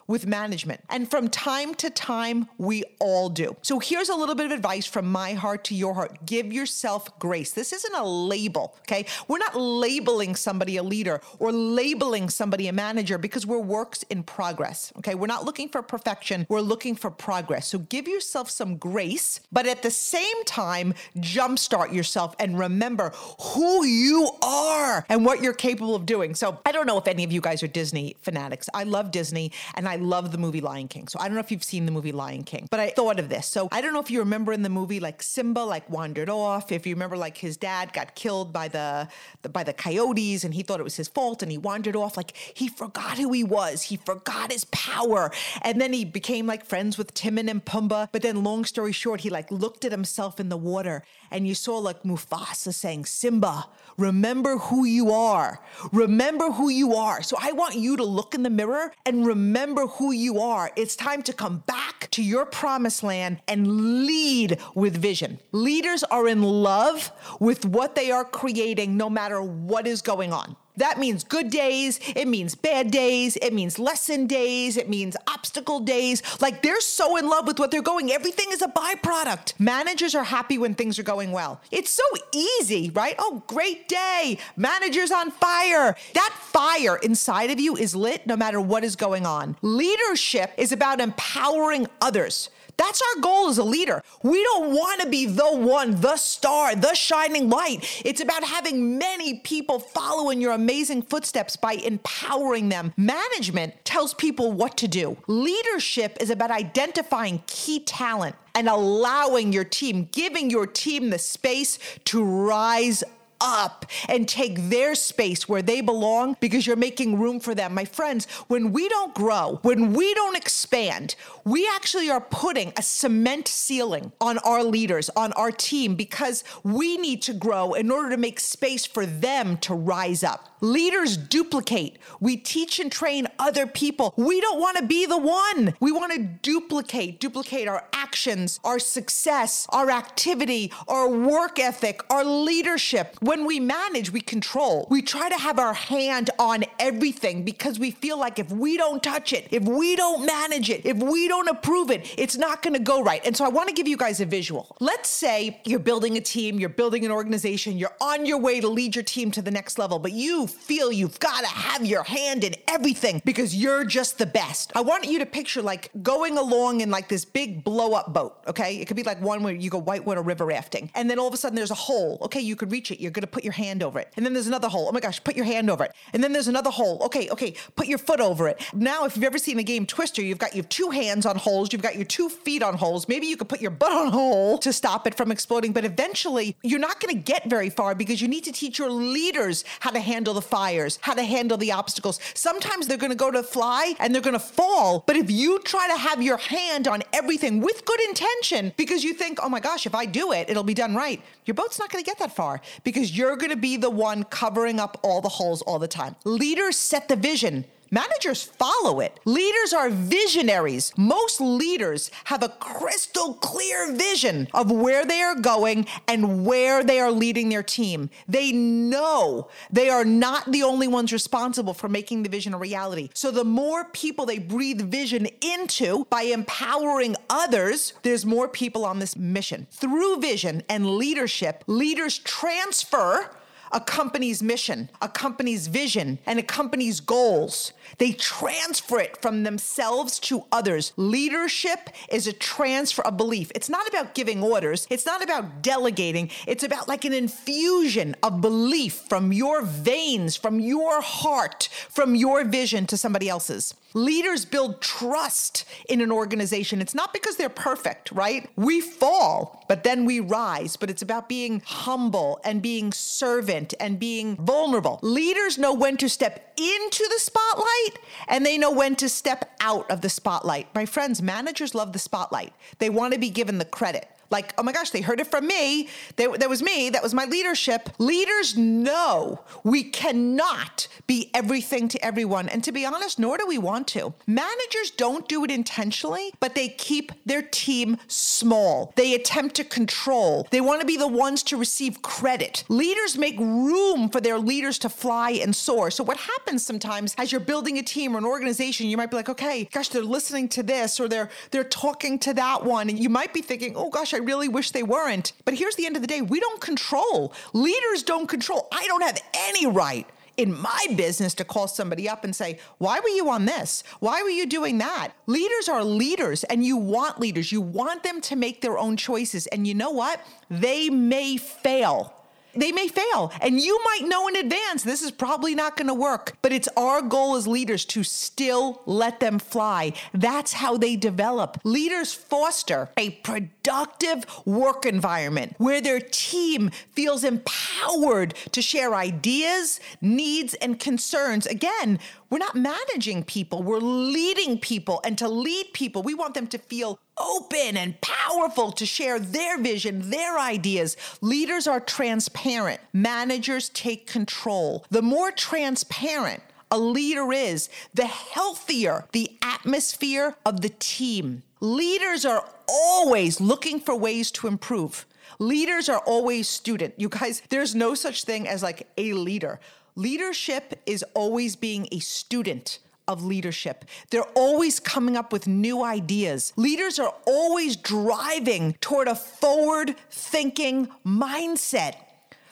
with 0.07 0.27
management. 0.27 0.81
And 0.89 1.09
from 1.09 1.29
time 1.29 1.75
to 1.75 1.89
time, 1.89 2.47
we 2.57 2.83
all 2.99 3.29
do. 3.29 3.55
So 3.61 3.79
here's 3.79 4.09
a 4.09 4.15
little 4.15 4.35
bit 4.35 4.45
of 4.45 4.51
advice 4.51 4.85
from 4.85 5.11
my 5.11 5.33
heart 5.33 5.63
to 5.65 5.75
your 5.75 5.93
heart 5.93 6.25
give 6.25 6.51
yourself 6.51 7.17
grace. 7.19 7.51
This 7.51 7.73
isn't 7.73 7.95
a 7.95 8.05
label, 8.05 8.75
okay? 8.81 9.05
We're 9.27 9.37
not 9.37 9.55
labeling 9.55 10.35
somebody 10.35 10.77
a 10.77 10.83
leader 10.83 11.21
or 11.39 11.51
labeling 11.51 12.29
somebody 12.29 12.67
a 12.67 12.73
manager 12.73 13.17
because 13.17 13.45
we're 13.45 13.59
works 13.59 14.03
in 14.03 14.23
progress, 14.23 14.91
okay? 14.97 15.15
We're 15.15 15.27
not 15.27 15.45
looking 15.45 15.69
for 15.69 15.81
perfection, 15.81 16.45
we're 16.49 16.61
looking 16.61 16.95
for 16.95 17.09
progress. 17.09 17.67
So 17.67 17.79
give 17.79 18.07
yourself 18.07 18.49
some 18.49 18.77
grace, 18.77 19.39
but 19.51 19.67
at 19.67 19.81
the 19.83 19.91
same 19.91 20.43
time, 20.45 20.93
jumpstart 21.17 21.93
yourself 21.93 22.35
and 22.39 22.57
remember 22.57 23.11
who 23.41 23.85
you 23.85 24.29
are 24.41 25.05
and 25.09 25.25
what 25.25 25.41
you're 25.41 25.53
capable 25.53 25.95
of 25.95 26.05
doing. 26.05 26.35
So 26.35 26.59
I 26.65 26.71
don't 26.71 26.87
know 26.87 26.97
if 26.97 27.07
any 27.07 27.23
of 27.23 27.31
you 27.31 27.41
guys 27.41 27.63
are 27.63 27.67
Disney 27.67 28.15
fanatics. 28.21 28.69
I 28.73 28.83
love 28.83 29.11
Disney 29.11 29.51
and 29.75 29.87
I 29.87 29.92
I 29.93 29.97
love 29.97 30.31
the 30.31 30.39
movie 30.39 30.59
Lion 30.59 30.87
King. 30.87 31.07
So 31.07 31.19
I 31.19 31.27
don't 31.27 31.35
know 31.35 31.39
if 31.39 31.51
you've 31.51 31.63
seen 31.63 31.85
the 31.85 31.91
movie 31.91 32.11
Lion 32.11 32.43
King, 32.43 32.67
but 32.71 32.79
I 32.79 32.89
thought 32.89 33.19
of 33.19 33.29
this. 33.29 33.45
So 33.45 33.67
I 33.71 33.79
don't 33.79 33.93
know 33.93 33.99
if 33.99 34.09
you 34.09 34.19
remember 34.19 34.51
in 34.51 34.63
the 34.63 34.69
movie 34.69 34.99
like 34.99 35.21
Simba 35.21 35.59
like 35.59 35.87
wandered 35.87 36.29
off. 36.29 36.71
If 36.71 36.87
you 36.87 36.95
remember 36.95 37.15
like 37.15 37.37
his 37.37 37.57
dad 37.57 37.93
got 37.93 38.15
killed 38.15 38.51
by 38.51 38.69
the, 38.69 39.07
the 39.43 39.49
by 39.49 39.63
the 39.63 39.71
coyotes 39.73 40.43
and 40.43 40.51
he 40.51 40.63
thought 40.63 40.79
it 40.79 40.83
was 40.83 40.95
his 40.95 41.07
fault 41.07 41.43
and 41.43 41.51
he 41.51 41.59
wandered 41.59 41.95
off. 41.95 42.17
Like 42.17 42.35
he 42.35 42.67
forgot 42.67 43.19
who 43.19 43.31
he 43.33 43.43
was. 43.43 43.83
He 43.83 43.97
forgot 43.97 44.51
his 44.51 44.65
power. 44.65 45.31
And 45.61 45.79
then 45.79 45.93
he 45.93 46.05
became 46.05 46.47
like 46.47 46.65
friends 46.65 46.97
with 46.97 47.13
Timon 47.13 47.47
and 47.47 47.63
Pumbaa. 47.63 48.09
But 48.11 48.23
then 48.23 48.43
long 48.43 48.65
story 48.65 48.93
short, 48.93 49.21
he 49.21 49.29
like 49.29 49.51
looked 49.51 49.85
at 49.85 49.91
himself 49.91 50.39
in 50.39 50.49
the 50.49 50.57
water 50.57 51.03
and 51.29 51.47
you 51.47 51.53
saw 51.53 51.77
like 51.77 52.01
Mufasa 52.01 52.73
saying, 52.73 53.05
Simba, 53.05 53.67
remember 53.97 54.57
who 54.57 54.85
you 54.85 55.11
are. 55.11 55.59
Remember 55.91 56.51
who 56.51 56.69
you 56.69 56.95
are. 56.95 57.21
So 57.21 57.37
I 57.39 57.51
want 57.51 57.75
you 57.75 57.97
to 57.97 58.03
look 58.03 58.35
in 58.35 58.43
the 58.43 58.49
mirror 58.49 58.91
and 59.05 59.25
remember 59.25 59.87
who 59.87 60.11
you 60.11 60.39
are. 60.39 60.71
It's 60.75 60.95
time 60.95 61.21
to 61.23 61.33
come 61.33 61.63
back 61.65 62.09
to 62.11 62.23
your 62.23 62.45
promised 62.45 63.03
land 63.03 63.41
and 63.47 64.05
lead 64.05 64.59
with 64.75 64.97
vision. 64.97 65.39
Leaders 65.51 66.03
are 66.03 66.27
in 66.27 66.43
love 66.43 67.11
with 67.39 67.65
what 67.65 67.95
they 67.95 68.11
are 68.11 68.25
creating 68.25 68.97
no 68.97 69.09
matter 69.09 69.41
what 69.41 69.87
is 69.87 70.01
going 70.01 70.33
on. 70.33 70.55
That 70.77 70.97
means 70.97 71.23
good 71.23 71.49
days, 71.49 71.99
it 72.15 72.27
means 72.27 72.55
bad 72.55 72.89
days, 72.89 73.37
it 73.37 73.53
means 73.53 73.77
lesson 73.77 74.25
days, 74.25 74.75
it 74.75 74.89
means 74.89 75.15
obstacle 75.27 75.79
days. 75.79 76.23
Like 76.41 76.61
they're 76.63 76.81
so 76.81 77.17
in 77.17 77.29
love 77.29 77.45
with 77.45 77.59
what 77.59 77.69
they're 77.69 77.81
going, 77.81 78.11
everything 78.11 78.47
is 78.49 78.61
a 78.61 78.67
byproduct. 78.67 79.53
Managers 79.59 80.15
are 80.15 80.23
happy 80.23 80.57
when 80.57 80.73
things 80.73 80.97
are 80.97 81.03
going 81.03 81.31
well. 81.31 81.61
It's 81.71 81.91
so 81.91 82.03
easy, 82.33 82.89
right? 82.89 83.15
Oh, 83.19 83.43
great 83.47 83.87
day. 83.87 84.39
Managers 84.57 85.11
on 85.11 85.31
fire. 85.31 85.95
That 86.13 86.33
fire 86.39 86.97
inside 86.97 87.51
of 87.51 87.59
you 87.59 87.77
is 87.77 87.95
lit 87.95 88.25
no 88.25 88.35
matter 88.35 88.59
what 88.59 88.83
is 88.83 88.95
going 88.95 89.25
on. 89.25 89.55
Leadership 89.61 90.51
is 90.57 90.71
about 90.71 90.99
empowering 90.99 91.87
others. 92.01 92.49
That's 92.77 93.01
our 93.01 93.21
goal 93.21 93.49
as 93.49 93.57
a 93.57 93.63
leader. 93.63 94.03
We 94.23 94.43
don't 94.43 94.73
want 94.73 95.01
to 95.01 95.09
be 95.09 95.25
the 95.25 95.55
one, 95.55 96.01
the 96.01 96.17
star, 96.17 96.75
the 96.75 96.93
shining 96.93 97.49
light. 97.49 98.01
It's 98.05 98.21
about 98.21 98.43
having 98.43 98.97
many 98.97 99.39
people 99.39 99.79
follow 99.79 100.29
in 100.29 100.41
your 100.41 100.53
amazing 100.53 101.03
footsteps 101.03 101.55
by 101.55 101.73
empowering 101.73 102.69
them. 102.69 102.93
Management 102.97 103.85
tells 103.85 104.13
people 104.13 104.51
what 104.51 104.77
to 104.77 104.87
do. 104.87 105.17
Leadership 105.27 106.17
is 106.19 106.29
about 106.29 106.51
identifying 106.51 107.43
key 107.47 107.79
talent 107.79 108.35
and 108.55 108.69
allowing 108.69 109.51
your 109.51 109.63
team, 109.63 110.07
giving 110.11 110.49
your 110.49 110.67
team 110.67 111.09
the 111.09 111.19
space 111.19 111.79
to 112.05 112.23
rise 112.23 113.03
up 113.43 113.85
and 114.07 114.27
take 114.27 114.69
their 114.69 114.95
space 114.95 115.47
where 115.47 115.61
they 115.61 115.81
belong 115.81 116.37
because 116.39 116.65
you're 116.65 116.75
making 116.75 117.19
room 117.19 117.39
for 117.39 117.53
them. 117.53 117.73
My 117.73 117.85
friends, 117.85 118.25
when 118.47 118.71
we 118.71 118.87
don't 118.89 119.13
grow, 119.13 119.59
when 119.61 119.93
we 119.93 120.13
don't 120.13 120.37
expand, 120.37 121.15
we 121.43 121.69
actually 121.75 122.09
are 122.09 122.21
putting 122.21 122.71
a 122.77 122.81
cement 122.81 123.47
ceiling 123.47 124.11
on 124.21 124.37
our 124.39 124.63
leaders, 124.63 125.09
on 125.15 125.33
our 125.33 125.51
team, 125.51 125.95
because 125.95 126.43
we 126.63 126.97
need 126.97 127.21
to 127.23 127.33
grow 127.33 127.73
in 127.73 127.91
order 127.91 128.09
to 128.11 128.17
make 128.17 128.39
space 128.39 128.85
for 128.85 129.05
them 129.05 129.57
to 129.57 129.75
rise 129.75 130.23
up. 130.23 130.49
Leaders 130.61 131.17
duplicate. 131.17 131.97
We 132.21 132.37
teach 132.37 132.79
and 132.79 132.89
train 132.89 133.27
other 133.37 133.67
people. 133.67 134.13
We 134.15 134.39
don't 134.39 134.61
want 134.61 134.77
to 134.77 134.85
be 134.85 135.05
the 135.05 135.17
one. 135.17 135.73
We 135.81 135.91
want 135.91 136.13
to 136.13 136.19
duplicate, 136.19 137.19
duplicate 137.19 137.67
our 137.67 137.83
actions, 137.91 138.61
our 138.63 138.79
success, 138.79 139.67
our 139.71 139.91
activity, 139.91 140.71
our 140.87 141.09
work 141.09 141.59
ethic, 141.59 142.01
our 142.09 142.23
leadership. 142.23 143.17
When 143.19 143.32
we 143.41 143.59
manage, 143.59 144.11
we 144.11 144.21
control. 144.21 144.87
We 144.89 145.01
try 145.01 145.29
to 145.29 145.37
have 145.37 145.59
our 145.59 145.73
hand 145.73 146.29
on 146.39 146.63
everything 146.79 147.43
because 147.43 147.79
we 147.79 147.91
feel 147.91 148.17
like 148.17 148.39
if 148.39 148.51
we 148.51 148.77
don't 148.77 149.01
touch 149.01 149.33
it, 149.33 149.47
if 149.51 149.63
we 149.63 149.95
don't 149.95 150.25
manage 150.25 150.69
it, 150.69 150.85
if 150.85 150.97
we 150.97 151.27
don't 151.27 151.47
approve 151.47 151.91
it, 151.91 152.13
it's 152.17 152.37
not 152.37 152.61
going 152.61 152.73
to 152.73 152.79
go 152.79 153.01
right. 153.01 153.21
And 153.25 153.35
so 153.35 153.45
I 153.45 153.49
want 153.49 153.69
to 153.69 153.73
give 153.73 153.87
you 153.87 153.97
guys 153.97 154.21
a 154.21 154.25
visual. 154.25 154.75
Let's 154.79 155.09
say 155.09 155.59
you're 155.65 155.79
building 155.79 156.17
a 156.17 156.21
team, 156.21 156.59
you're 156.59 156.69
building 156.69 157.05
an 157.05 157.11
organization, 157.11 157.77
you're 157.77 157.95
on 157.99 158.25
your 158.25 158.37
way 158.37 158.59
to 158.61 158.67
lead 158.67 158.95
your 158.95 159.03
team 159.03 159.31
to 159.31 159.41
the 159.41 159.51
next 159.51 159.79
level, 159.79 159.99
but 159.99 160.11
you 160.11 160.47
feel 160.47 160.91
you've 160.91 161.19
got 161.19 161.41
to 161.41 161.47
have 161.47 161.85
your 161.85 162.03
hand 162.03 162.43
in 162.43 162.53
everything 162.67 163.21
because 163.25 163.55
you're 163.55 163.83
just 163.85 164.17
the 164.17 164.25
best. 164.25 164.71
I 164.75 164.81
want 164.81 165.05
you 165.05 165.19
to 165.19 165.25
picture 165.25 165.61
like 165.61 165.89
going 166.01 166.37
along 166.37 166.81
in 166.81 166.91
like 166.91 167.09
this 167.09 167.25
big 167.25 167.63
blow 167.63 167.93
up 167.93 168.13
boat, 168.13 168.37
okay? 168.47 168.77
It 168.77 168.87
could 168.87 168.97
be 168.97 169.03
like 169.03 169.21
one 169.21 169.43
where 169.43 169.53
you 169.53 169.69
go 169.69 169.79
whitewater 169.79 170.21
river 170.21 170.45
rafting 170.45 170.91
and 170.95 171.09
then 171.09 171.19
all 171.19 171.27
of 171.27 171.33
a 171.33 171.37
sudden 171.37 171.55
there's 171.55 171.71
a 171.71 171.75
hole. 171.75 172.17
Okay, 172.21 172.41
you 172.41 172.55
could 172.55 172.71
reach 172.71 172.91
it. 172.91 172.99
You're 172.99 173.11
going 173.11 173.22
to 173.23 173.31
put 173.31 173.43
your 173.43 173.53
hand 173.53 173.81
over 173.83 173.99
it. 173.99 174.11
And 174.15 174.25
then 174.25 174.33
there's 174.33 174.47
another 174.47 174.69
hole. 174.69 174.87
Oh 174.89 174.91
my 174.91 174.99
gosh, 174.99 175.23
put 175.23 175.35
your 175.35 175.45
hand 175.45 175.69
over 175.69 175.83
it. 175.83 175.93
And 176.13 176.23
then 176.23 176.33
there's 176.33 176.47
another 176.47 176.69
hole. 176.69 177.01
Okay, 177.03 177.29
okay, 177.29 177.55
put 177.75 177.87
your 177.87 177.97
foot 177.97 178.19
over 178.19 178.47
it. 178.47 178.61
Now, 178.73 179.05
if 179.05 179.15
you've 179.15 179.25
ever 179.25 179.37
seen 179.37 179.57
the 179.57 179.63
game 179.63 179.85
Twister, 179.85 180.21
you've 180.21 180.37
got 180.37 180.55
your 180.55 180.65
two 180.65 180.89
hands 180.89 181.25
on 181.25 181.35
holes, 181.35 181.71
you've 181.71 181.81
got 181.81 181.95
your 181.95 182.05
two 182.05 182.29
feet 182.29 182.63
on 182.63 182.75
holes. 182.75 183.07
Maybe 183.07 183.27
you 183.27 183.37
could 183.37 183.49
put 183.49 183.61
your 183.61 183.71
butt 183.71 183.91
on 183.91 184.07
a 184.07 184.11
hole 184.11 184.57
to 184.59 184.73
stop 184.73 185.07
it 185.07 185.15
from 185.15 185.31
exploding, 185.31 185.73
but 185.73 185.85
eventually 185.85 186.55
you're 186.63 186.79
not 186.79 186.99
going 186.99 187.15
to 187.15 187.21
get 187.21 187.49
very 187.49 187.69
far 187.69 187.95
because 187.95 188.21
you 188.21 188.27
need 188.27 188.43
to 188.43 188.51
teach 188.51 188.79
your 188.79 188.89
leaders 188.89 189.63
how 189.79 189.91
to 189.91 189.99
handle 189.99 190.33
the 190.33 190.41
fires, 190.41 190.99
how 191.01 191.13
to 191.13 191.23
handle 191.23 191.57
the 191.57 191.71
obstacles. 191.71 192.19
Sometimes 192.33 192.87
they're 192.87 192.97
going 192.97 193.11
to 193.11 193.15
go 193.15 193.31
to 193.31 193.43
fly 193.43 193.93
and 193.99 194.13
they're 194.13 194.21
going 194.21 194.33
to 194.33 194.39
fall, 194.39 195.03
but 195.05 195.15
if 195.15 195.29
you 195.29 195.59
try 195.59 195.87
to 195.87 195.97
have 195.97 196.21
your 196.21 196.37
hand 196.37 196.87
on 196.87 197.03
everything 197.13 197.61
with 197.61 197.85
good 197.85 198.01
intention 198.01 198.73
because 198.77 199.03
you 199.03 199.13
think, 199.13 199.39
oh 199.41 199.49
my 199.49 199.59
gosh, 199.59 199.85
if 199.85 199.95
I 199.95 200.05
do 200.05 200.31
it, 200.31 200.49
it'll 200.49 200.63
be 200.63 200.73
done 200.73 200.95
right, 200.95 201.21
your 201.45 201.55
boat's 201.55 201.79
not 201.79 201.91
going 201.91 202.03
to 202.03 202.09
get 202.09 202.19
that 202.19 202.35
far 202.35 202.61
because 202.83 203.02
you're 203.11 203.35
going 203.35 203.49
to 203.49 203.57
be 203.57 203.77
the 203.77 203.89
one 203.89 204.23
covering 204.23 204.79
up 204.79 204.99
all 205.03 205.21
the 205.21 205.29
holes 205.29 205.61
all 205.63 205.79
the 205.79 205.87
time. 205.87 206.15
Leaders 206.23 206.77
set 206.77 207.07
the 207.07 207.15
vision. 207.15 207.65
Managers 207.93 208.41
follow 208.41 209.01
it. 209.01 209.19
Leaders 209.23 209.71
are 209.71 209.91
visionaries. 209.91 210.91
Most 210.97 211.39
leaders 211.39 212.09
have 212.23 212.41
a 212.41 212.49
crystal 212.49 213.35
clear 213.35 213.93
vision 213.93 214.47
of 214.51 214.71
where 214.71 215.05
they 215.05 215.21
are 215.21 215.35
going 215.35 215.85
and 216.07 216.43
where 216.43 216.83
they 216.83 216.99
are 216.99 217.11
leading 217.11 217.49
their 217.49 217.61
team. 217.61 218.09
They 218.27 218.51
know 218.51 219.47
they 219.69 219.89
are 219.89 220.05
not 220.05 220.51
the 220.51 220.63
only 220.63 220.87
ones 220.87 221.13
responsible 221.13 221.75
for 221.75 221.87
making 221.87 222.23
the 222.23 222.29
vision 222.29 222.55
a 222.55 222.57
reality. 222.57 223.11
So 223.13 223.29
the 223.29 223.43
more 223.43 223.85
people 223.85 224.25
they 224.25 224.39
breathe 224.39 224.81
vision 224.81 225.27
into 225.41 226.05
by 226.09 226.23
empowering 226.23 227.15
others, 227.29 227.93
there's 228.01 228.25
more 228.25 228.47
people 228.47 228.85
on 228.85 228.97
this 228.97 229.15
mission. 229.15 229.67
Through 229.69 230.19
vision 230.19 230.63
and 230.67 230.97
leadership, 230.97 231.63
leaders 231.67 232.17
transfer 232.17 233.29
a 233.73 233.81
company's 233.81 234.41
mission, 234.41 234.89
a 235.01 235.09
company's 235.09 235.67
vision, 235.67 236.19
and 236.25 236.39
a 236.39 236.43
company's 236.43 236.99
goals. 236.99 237.73
They 237.97 238.11
transfer 238.11 238.99
it 238.99 239.21
from 239.21 239.43
themselves 239.43 240.19
to 240.21 240.45
others. 240.51 240.93
Leadership 240.95 241.89
is 242.09 242.27
a 242.27 242.33
transfer 242.33 243.01
of 243.01 243.17
belief. 243.17 243.51
It's 243.55 243.69
not 243.69 243.87
about 243.87 244.13
giving 244.13 244.41
orders, 244.43 244.87
it's 244.89 245.05
not 245.05 245.23
about 245.23 245.61
delegating. 245.61 246.29
It's 246.47 246.63
about 246.63 246.87
like 246.87 247.03
an 247.03 247.13
infusion 247.13 248.15
of 248.21 248.41
belief 248.41 248.93
from 249.09 249.33
your 249.33 249.63
veins, 249.63 250.35
from 250.35 250.59
your 250.59 251.01
heart, 251.01 251.67
from 251.89 252.15
your 252.15 252.45
vision 252.45 252.85
to 252.87 252.97
somebody 252.97 253.27
else's. 253.27 253.73
Leaders 253.93 254.45
build 254.45 254.81
trust 254.81 255.65
in 255.87 256.01
an 256.01 256.11
organization. 256.11 256.81
It's 256.81 256.95
not 256.95 257.13
because 257.13 257.35
they're 257.35 257.49
perfect, 257.49 258.11
right? 258.11 258.49
We 258.55 258.81
fall, 258.81 259.63
but 259.67 259.83
then 259.83 260.05
we 260.05 260.19
rise. 260.19 260.75
But 260.75 260.89
it's 260.89 261.01
about 261.01 261.29
being 261.29 261.61
humble 261.65 262.39
and 262.43 262.61
being 262.61 262.91
servant 262.91 263.73
and 263.79 263.99
being 263.99 264.35
vulnerable. 264.37 264.99
Leaders 265.01 265.57
know 265.57 265.73
when 265.73 265.97
to 265.97 266.09
step 266.09 266.53
into 266.57 267.07
the 267.09 267.19
spotlight 267.19 267.99
and 268.27 268.45
they 268.45 268.57
know 268.57 268.71
when 268.71 268.95
to 268.95 269.09
step 269.09 269.51
out 269.59 269.89
of 269.89 270.01
the 270.01 270.09
spotlight. 270.09 270.73
My 270.73 270.85
friends, 270.85 271.21
managers 271.21 271.75
love 271.75 271.93
the 271.93 271.99
spotlight, 271.99 272.53
they 272.79 272.89
want 272.89 273.13
to 273.13 273.19
be 273.19 273.29
given 273.29 273.57
the 273.57 273.65
credit. 273.65 274.07
Like, 274.33 274.51
oh 274.57 274.63
my 274.63 274.71
gosh, 274.71 274.89
they 274.89 275.01
heard 275.01 275.19
it 275.19 275.27
from 275.27 275.45
me. 275.45 275.87
They, 276.15 276.25
that 276.25 276.49
was 276.49 276.63
me. 276.63 276.89
That 276.89 277.03
was 277.03 277.13
my 277.13 277.25
leadership. 277.25 277.87
Leaders 277.99 278.57
know 278.57 279.43
we 279.63 279.83
cannot 279.83 280.87
be 281.05 281.29
everything 281.35 281.87
to 281.89 282.03
everyone. 282.03 282.49
And 282.49 282.63
to 282.63 282.71
be 282.71 282.83
honest, 282.83 283.19
nor 283.19 283.37
do 283.37 283.45
we 283.45 283.59
want 283.59 283.87
to. 283.89 284.15
Managers 284.25 284.89
don't 284.89 285.29
do 285.29 285.43
it 285.43 285.51
intentionally, 285.51 286.33
but 286.39 286.55
they 286.55 286.67
keep 286.67 287.11
their 287.27 287.43
team 287.43 287.97
small. 288.07 288.91
They 288.95 289.13
attempt 289.13 289.53
to 289.57 289.63
control. 289.63 290.47
They 290.49 290.61
want 290.61 290.81
to 290.81 290.87
be 290.87 290.97
the 290.97 291.07
ones 291.07 291.43
to 291.43 291.55
receive 291.57 292.01
credit. 292.01 292.63
Leaders 292.69 293.15
make 293.15 293.37
room 293.37 294.09
for 294.09 294.19
their 294.19 294.39
leaders 294.39 294.79
to 294.79 294.89
fly 294.89 295.29
and 295.31 295.55
soar. 295.55 295.91
So, 295.91 296.03
what 296.03 296.17
happens 296.17 296.65
sometimes 296.65 297.13
as 297.19 297.31
you're 297.31 297.39
building 297.39 297.77
a 297.77 297.83
team 297.83 298.15
or 298.15 298.17
an 298.17 298.25
organization, 298.25 298.87
you 298.87 298.97
might 298.97 299.11
be 299.11 299.15
like, 299.17 299.29
okay, 299.29 299.65
gosh, 299.71 299.89
they're 299.89 300.01
listening 300.01 300.49
to 300.49 300.63
this 300.63 300.99
or 300.99 301.07
they're 301.07 301.29
they're 301.51 301.63
talking 301.63 302.17
to 302.19 302.33
that 302.33 302.63
one. 302.63 302.89
And 302.89 302.97
you 302.97 303.09
might 303.09 303.31
be 303.31 303.43
thinking, 303.43 303.73
oh 303.75 303.91
gosh, 303.91 304.15
I 304.15 304.22
really 304.25 304.49
wish 304.49 304.71
they 304.71 304.83
weren't. 304.83 305.33
But 305.45 305.53
here's 305.53 305.75
the 305.75 305.85
end 305.85 305.95
of 305.95 306.01
the 306.01 306.07
day 306.07 306.21
we 306.21 306.39
don't 306.39 306.61
control. 306.61 307.33
Leaders 307.53 308.03
don't 308.03 308.27
control. 308.27 308.67
I 308.71 308.85
don't 308.87 309.03
have 309.03 309.21
any 309.33 309.67
right 309.67 310.07
in 310.37 310.59
my 310.59 310.87
business 310.95 311.33
to 311.35 311.45
call 311.45 311.67
somebody 311.67 312.09
up 312.09 312.23
and 312.23 312.35
say, 312.35 312.59
Why 312.77 312.99
were 312.99 313.09
you 313.09 313.29
on 313.29 313.45
this? 313.45 313.83
Why 313.99 314.23
were 314.23 314.29
you 314.29 314.45
doing 314.45 314.79
that? 314.79 315.11
Leaders 315.27 315.69
are 315.69 315.83
leaders, 315.83 316.43
and 316.45 316.65
you 316.65 316.77
want 316.77 317.19
leaders. 317.19 317.51
You 317.51 317.61
want 317.61 318.03
them 318.03 318.21
to 318.21 318.35
make 318.35 318.61
their 318.61 318.77
own 318.77 318.97
choices. 318.97 319.47
And 319.47 319.67
you 319.67 319.73
know 319.73 319.91
what? 319.91 320.19
They 320.49 320.89
may 320.89 321.37
fail. 321.37 322.13
They 322.55 322.71
may 322.71 322.87
fail, 322.87 323.31
and 323.41 323.59
you 323.59 323.79
might 323.83 324.07
know 324.07 324.27
in 324.27 324.35
advance 324.35 324.83
this 324.83 325.01
is 325.01 325.11
probably 325.11 325.55
not 325.55 325.75
going 325.75 325.87
to 325.87 325.93
work. 325.93 326.33
But 326.41 326.51
it's 326.51 326.69
our 326.77 327.01
goal 327.01 327.35
as 327.35 327.47
leaders 327.47 327.85
to 327.85 328.03
still 328.03 328.81
let 328.85 329.19
them 329.19 329.39
fly. 329.39 329.93
That's 330.13 330.53
how 330.53 330.77
they 330.77 330.95
develop. 330.95 331.59
Leaders 331.63 332.13
foster 332.13 332.89
a 332.97 333.11
productive 333.11 334.25
work 334.45 334.85
environment 334.85 335.55
where 335.57 335.81
their 335.81 335.99
team 335.99 336.69
feels 336.91 337.23
empowered 337.23 338.35
to 338.51 338.61
share 338.61 338.93
ideas, 338.93 339.79
needs, 340.01 340.53
and 340.55 340.79
concerns. 340.79 341.45
Again, 341.45 341.99
we're 342.33 342.39
not 342.39 342.55
managing 342.55 343.23
people, 343.23 343.61
we're 343.61 343.77
leading 343.77 344.57
people. 344.57 344.99
And 345.05 345.15
to 345.19 345.29
lead 345.29 345.67
people, 345.71 346.01
we 346.01 346.15
want 346.15 346.33
them 346.33 346.47
to 346.47 346.57
feel 346.57 346.99
open 347.15 347.77
and 347.77 348.01
powerful 348.01 348.71
to 348.71 348.87
share 348.87 349.19
their 349.19 349.59
vision, 349.59 350.09
their 350.09 350.39
ideas. 350.39 350.97
Leaders 351.21 351.67
are 351.67 351.79
transparent, 351.79 352.81
managers 352.91 353.69
take 353.69 354.07
control. 354.07 354.83
The 354.89 355.03
more 355.03 355.29
transparent, 355.29 356.41
a 356.71 356.79
leader 356.79 357.31
is, 357.31 357.69
the 357.93 358.07
healthier 358.07 359.05
the 359.11 359.37
atmosphere 359.43 360.35
of 360.43 360.61
the 360.61 360.73
team. 360.79 361.43
Leaders 361.59 362.25
are 362.25 362.49
always 362.67 363.39
looking 363.39 363.79
for 363.79 363.95
ways 363.95 364.31
to 364.31 364.47
improve. 364.47 365.05
Leaders 365.37 365.87
are 365.87 365.99
always 365.99 366.47
student. 366.47 366.95
You 366.97 367.09
guys, 367.09 367.43
there's 367.49 367.75
no 367.75 367.93
such 367.93 368.23
thing 368.23 368.47
as 368.47 368.63
like 368.63 368.87
a 368.97 369.13
leader. 369.13 369.59
Leadership 369.95 370.81
is 370.85 371.03
always 371.13 371.55
being 371.55 371.87
a 371.91 371.99
student 371.99 372.79
of 373.07 373.23
leadership. 373.23 373.85
They're 374.09 374.23
always 374.33 374.79
coming 374.79 375.15
up 375.15 375.31
with 375.31 375.45
new 375.45 375.83
ideas. 375.83 376.53
Leaders 376.55 376.97
are 376.97 377.13
always 377.27 377.75
driving 377.75 378.73
toward 378.81 379.07
a 379.07 379.15
forward 379.15 379.95
thinking 380.09 380.87
mindset. 381.05 381.95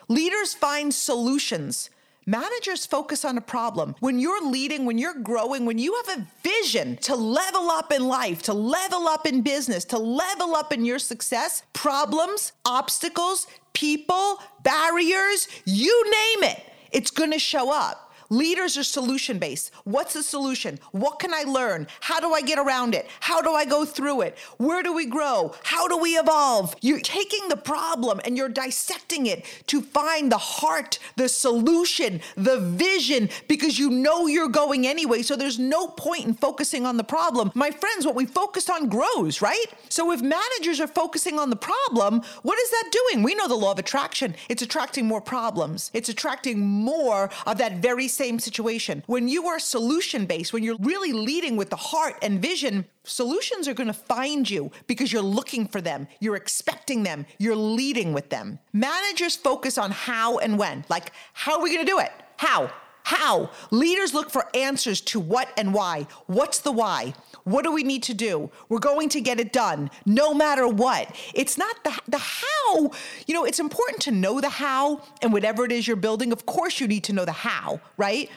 Leaders 0.07 0.53
find 0.53 0.93
solutions. 0.93 1.89
Managers 2.27 2.85
focus 2.85 3.25
on 3.25 3.37
a 3.37 3.41
problem. 3.41 3.95
When 3.99 4.19
you're 4.19 4.45
leading, 4.45 4.85
when 4.85 4.99
you're 4.99 5.15
growing, 5.15 5.65
when 5.65 5.79
you 5.79 5.99
have 6.05 6.19
a 6.19 6.27
vision 6.43 6.97
to 6.97 7.15
level 7.15 7.71
up 7.71 7.91
in 7.91 8.07
life, 8.07 8.43
to 8.43 8.53
level 8.53 9.07
up 9.07 9.25
in 9.25 9.41
business, 9.41 9.83
to 9.85 9.97
level 9.97 10.53
up 10.53 10.71
in 10.71 10.85
your 10.85 10.99
success, 10.99 11.63
problems, 11.73 12.51
obstacles, 12.65 13.47
people, 13.73 14.39
barriers, 14.61 15.47
you 15.65 16.03
name 16.03 16.51
it 16.51 16.70
it's 16.91 17.11
going 17.11 17.31
to 17.31 17.39
show 17.39 17.71
up. 17.71 18.10
Leaders 18.31 18.77
are 18.77 18.83
solution 18.83 19.39
based. 19.39 19.73
What's 19.83 20.13
the 20.13 20.23
solution? 20.23 20.79
What 20.93 21.19
can 21.19 21.33
I 21.33 21.43
learn? 21.43 21.85
How 21.99 22.21
do 22.21 22.31
I 22.31 22.41
get 22.41 22.57
around 22.57 22.95
it? 22.95 23.09
How 23.19 23.41
do 23.41 23.51
I 23.51 23.65
go 23.65 23.83
through 23.83 24.21
it? 24.21 24.37
Where 24.55 24.81
do 24.81 24.93
we 24.93 25.05
grow? 25.05 25.53
How 25.63 25.89
do 25.89 25.97
we 25.97 26.11
evolve? 26.11 26.73
You're 26.79 27.01
taking 27.01 27.49
the 27.49 27.57
problem 27.57 28.21
and 28.23 28.37
you're 28.37 28.47
dissecting 28.47 29.25
it 29.25 29.43
to 29.67 29.81
find 29.81 30.31
the 30.31 30.37
heart, 30.37 30.97
the 31.17 31.27
solution, 31.27 32.21
the 32.37 32.61
vision, 32.61 33.27
because 33.49 33.77
you 33.77 33.89
know 33.89 34.27
you're 34.27 34.47
going 34.47 34.87
anyway. 34.87 35.23
So 35.23 35.35
there's 35.35 35.59
no 35.59 35.89
point 35.89 36.25
in 36.25 36.33
focusing 36.33 36.85
on 36.85 36.95
the 36.95 37.03
problem. 37.03 37.51
My 37.53 37.69
friends, 37.69 38.05
what 38.05 38.15
we 38.15 38.25
focused 38.25 38.69
on 38.69 38.87
grows, 38.87 39.41
right? 39.41 39.65
So 39.89 40.09
if 40.13 40.21
managers 40.21 40.79
are 40.79 40.87
focusing 40.87 41.37
on 41.37 41.49
the 41.49 41.57
problem, 41.57 42.21
what 42.43 42.57
is 42.57 42.69
that 42.69 42.91
doing? 43.09 43.23
We 43.23 43.35
know 43.35 43.49
the 43.49 43.55
law 43.55 43.73
of 43.73 43.79
attraction. 43.79 44.35
It's 44.47 44.61
attracting 44.61 45.05
more 45.05 45.19
problems. 45.19 45.91
It's 45.93 46.07
attracting 46.07 46.61
more 46.61 47.29
of 47.45 47.57
that 47.57 47.81
very 47.81 48.07
same 48.07 48.20
situation. 48.39 49.03
When 49.07 49.27
you 49.27 49.47
are 49.47 49.59
solution 49.59 50.25
based, 50.25 50.53
when 50.53 50.63
you're 50.63 50.77
really 50.79 51.11
leading 51.11 51.57
with 51.57 51.69
the 51.69 51.75
heart 51.75 52.15
and 52.21 52.41
vision, 52.41 52.85
solutions 53.03 53.67
are 53.67 53.73
going 53.73 53.87
to 53.87 53.93
find 53.93 54.49
you 54.49 54.71
because 54.87 55.11
you're 55.11 55.21
looking 55.21 55.67
for 55.67 55.81
them, 55.81 56.07
you're 56.19 56.35
expecting 56.35 57.03
them, 57.03 57.25
you're 57.39 57.55
leading 57.55 58.13
with 58.13 58.29
them. 58.29 58.59
Managers 58.73 59.35
focus 59.35 59.77
on 59.77 59.91
how 59.91 60.37
and 60.37 60.59
when. 60.59 60.85
Like, 60.89 61.11
how 61.33 61.57
are 61.57 61.63
we 61.63 61.73
going 61.73 61.85
to 61.85 61.91
do 61.91 61.99
it? 61.99 62.11
How? 62.37 62.71
How? 63.03 63.49
Leaders 63.71 64.13
look 64.13 64.29
for 64.29 64.47
answers 64.55 65.01
to 65.01 65.19
what 65.19 65.49
and 65.57 65.73
why. 65.73 66.07
What's 66.27 66.59
the 66.59 66.71
why? 66.71 67.13
What 67.43 67.63
do 67.63 67.71
we 67.71 67.83
need 67.83 68.03
to 68.03 68.13
do? 68.13 68.51
We're 68.69 68.79
going 68.79 69.09
to 69.09 69.21
get 69.21 69.39
it 69.39 69.51
done 69.51 69.89
no 70.05 70.33
matter 70.33 70.67
what. 70.67 71.15
It's 71.33 71.57
not 71.57 71.83
the, 71.83 71.99
the 72.07 72.17
how. 72.17 72.91
You 73.25 73.33
know, 73.33 73.45
it's 73.45 73.59
important 73.59 74.01
to 74.03 74.11
know 74.11 74.41
the 74.41 74.49
how 74.49 75.01
and 75.21 75.33
whatever 75.33 75.65
it 75.65 75.71
is 75.71 75.87
you're 75.87 75.97
building. 75.97 76.31
Of 76.31 76.45
course, 76.45 76.79
you 76.79 76.87
need 76.87 77.03
to 77.05 77.13
know 77.13 77.25
the 77.25 77.31
how, 77.31 77.81
right? 77.97 78.29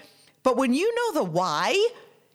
But 0.42 0.56
when 0.56 0.74
you 0.74 0.94
know 0.94 1.20
the 1.20 1.24
why, 1.30 1.88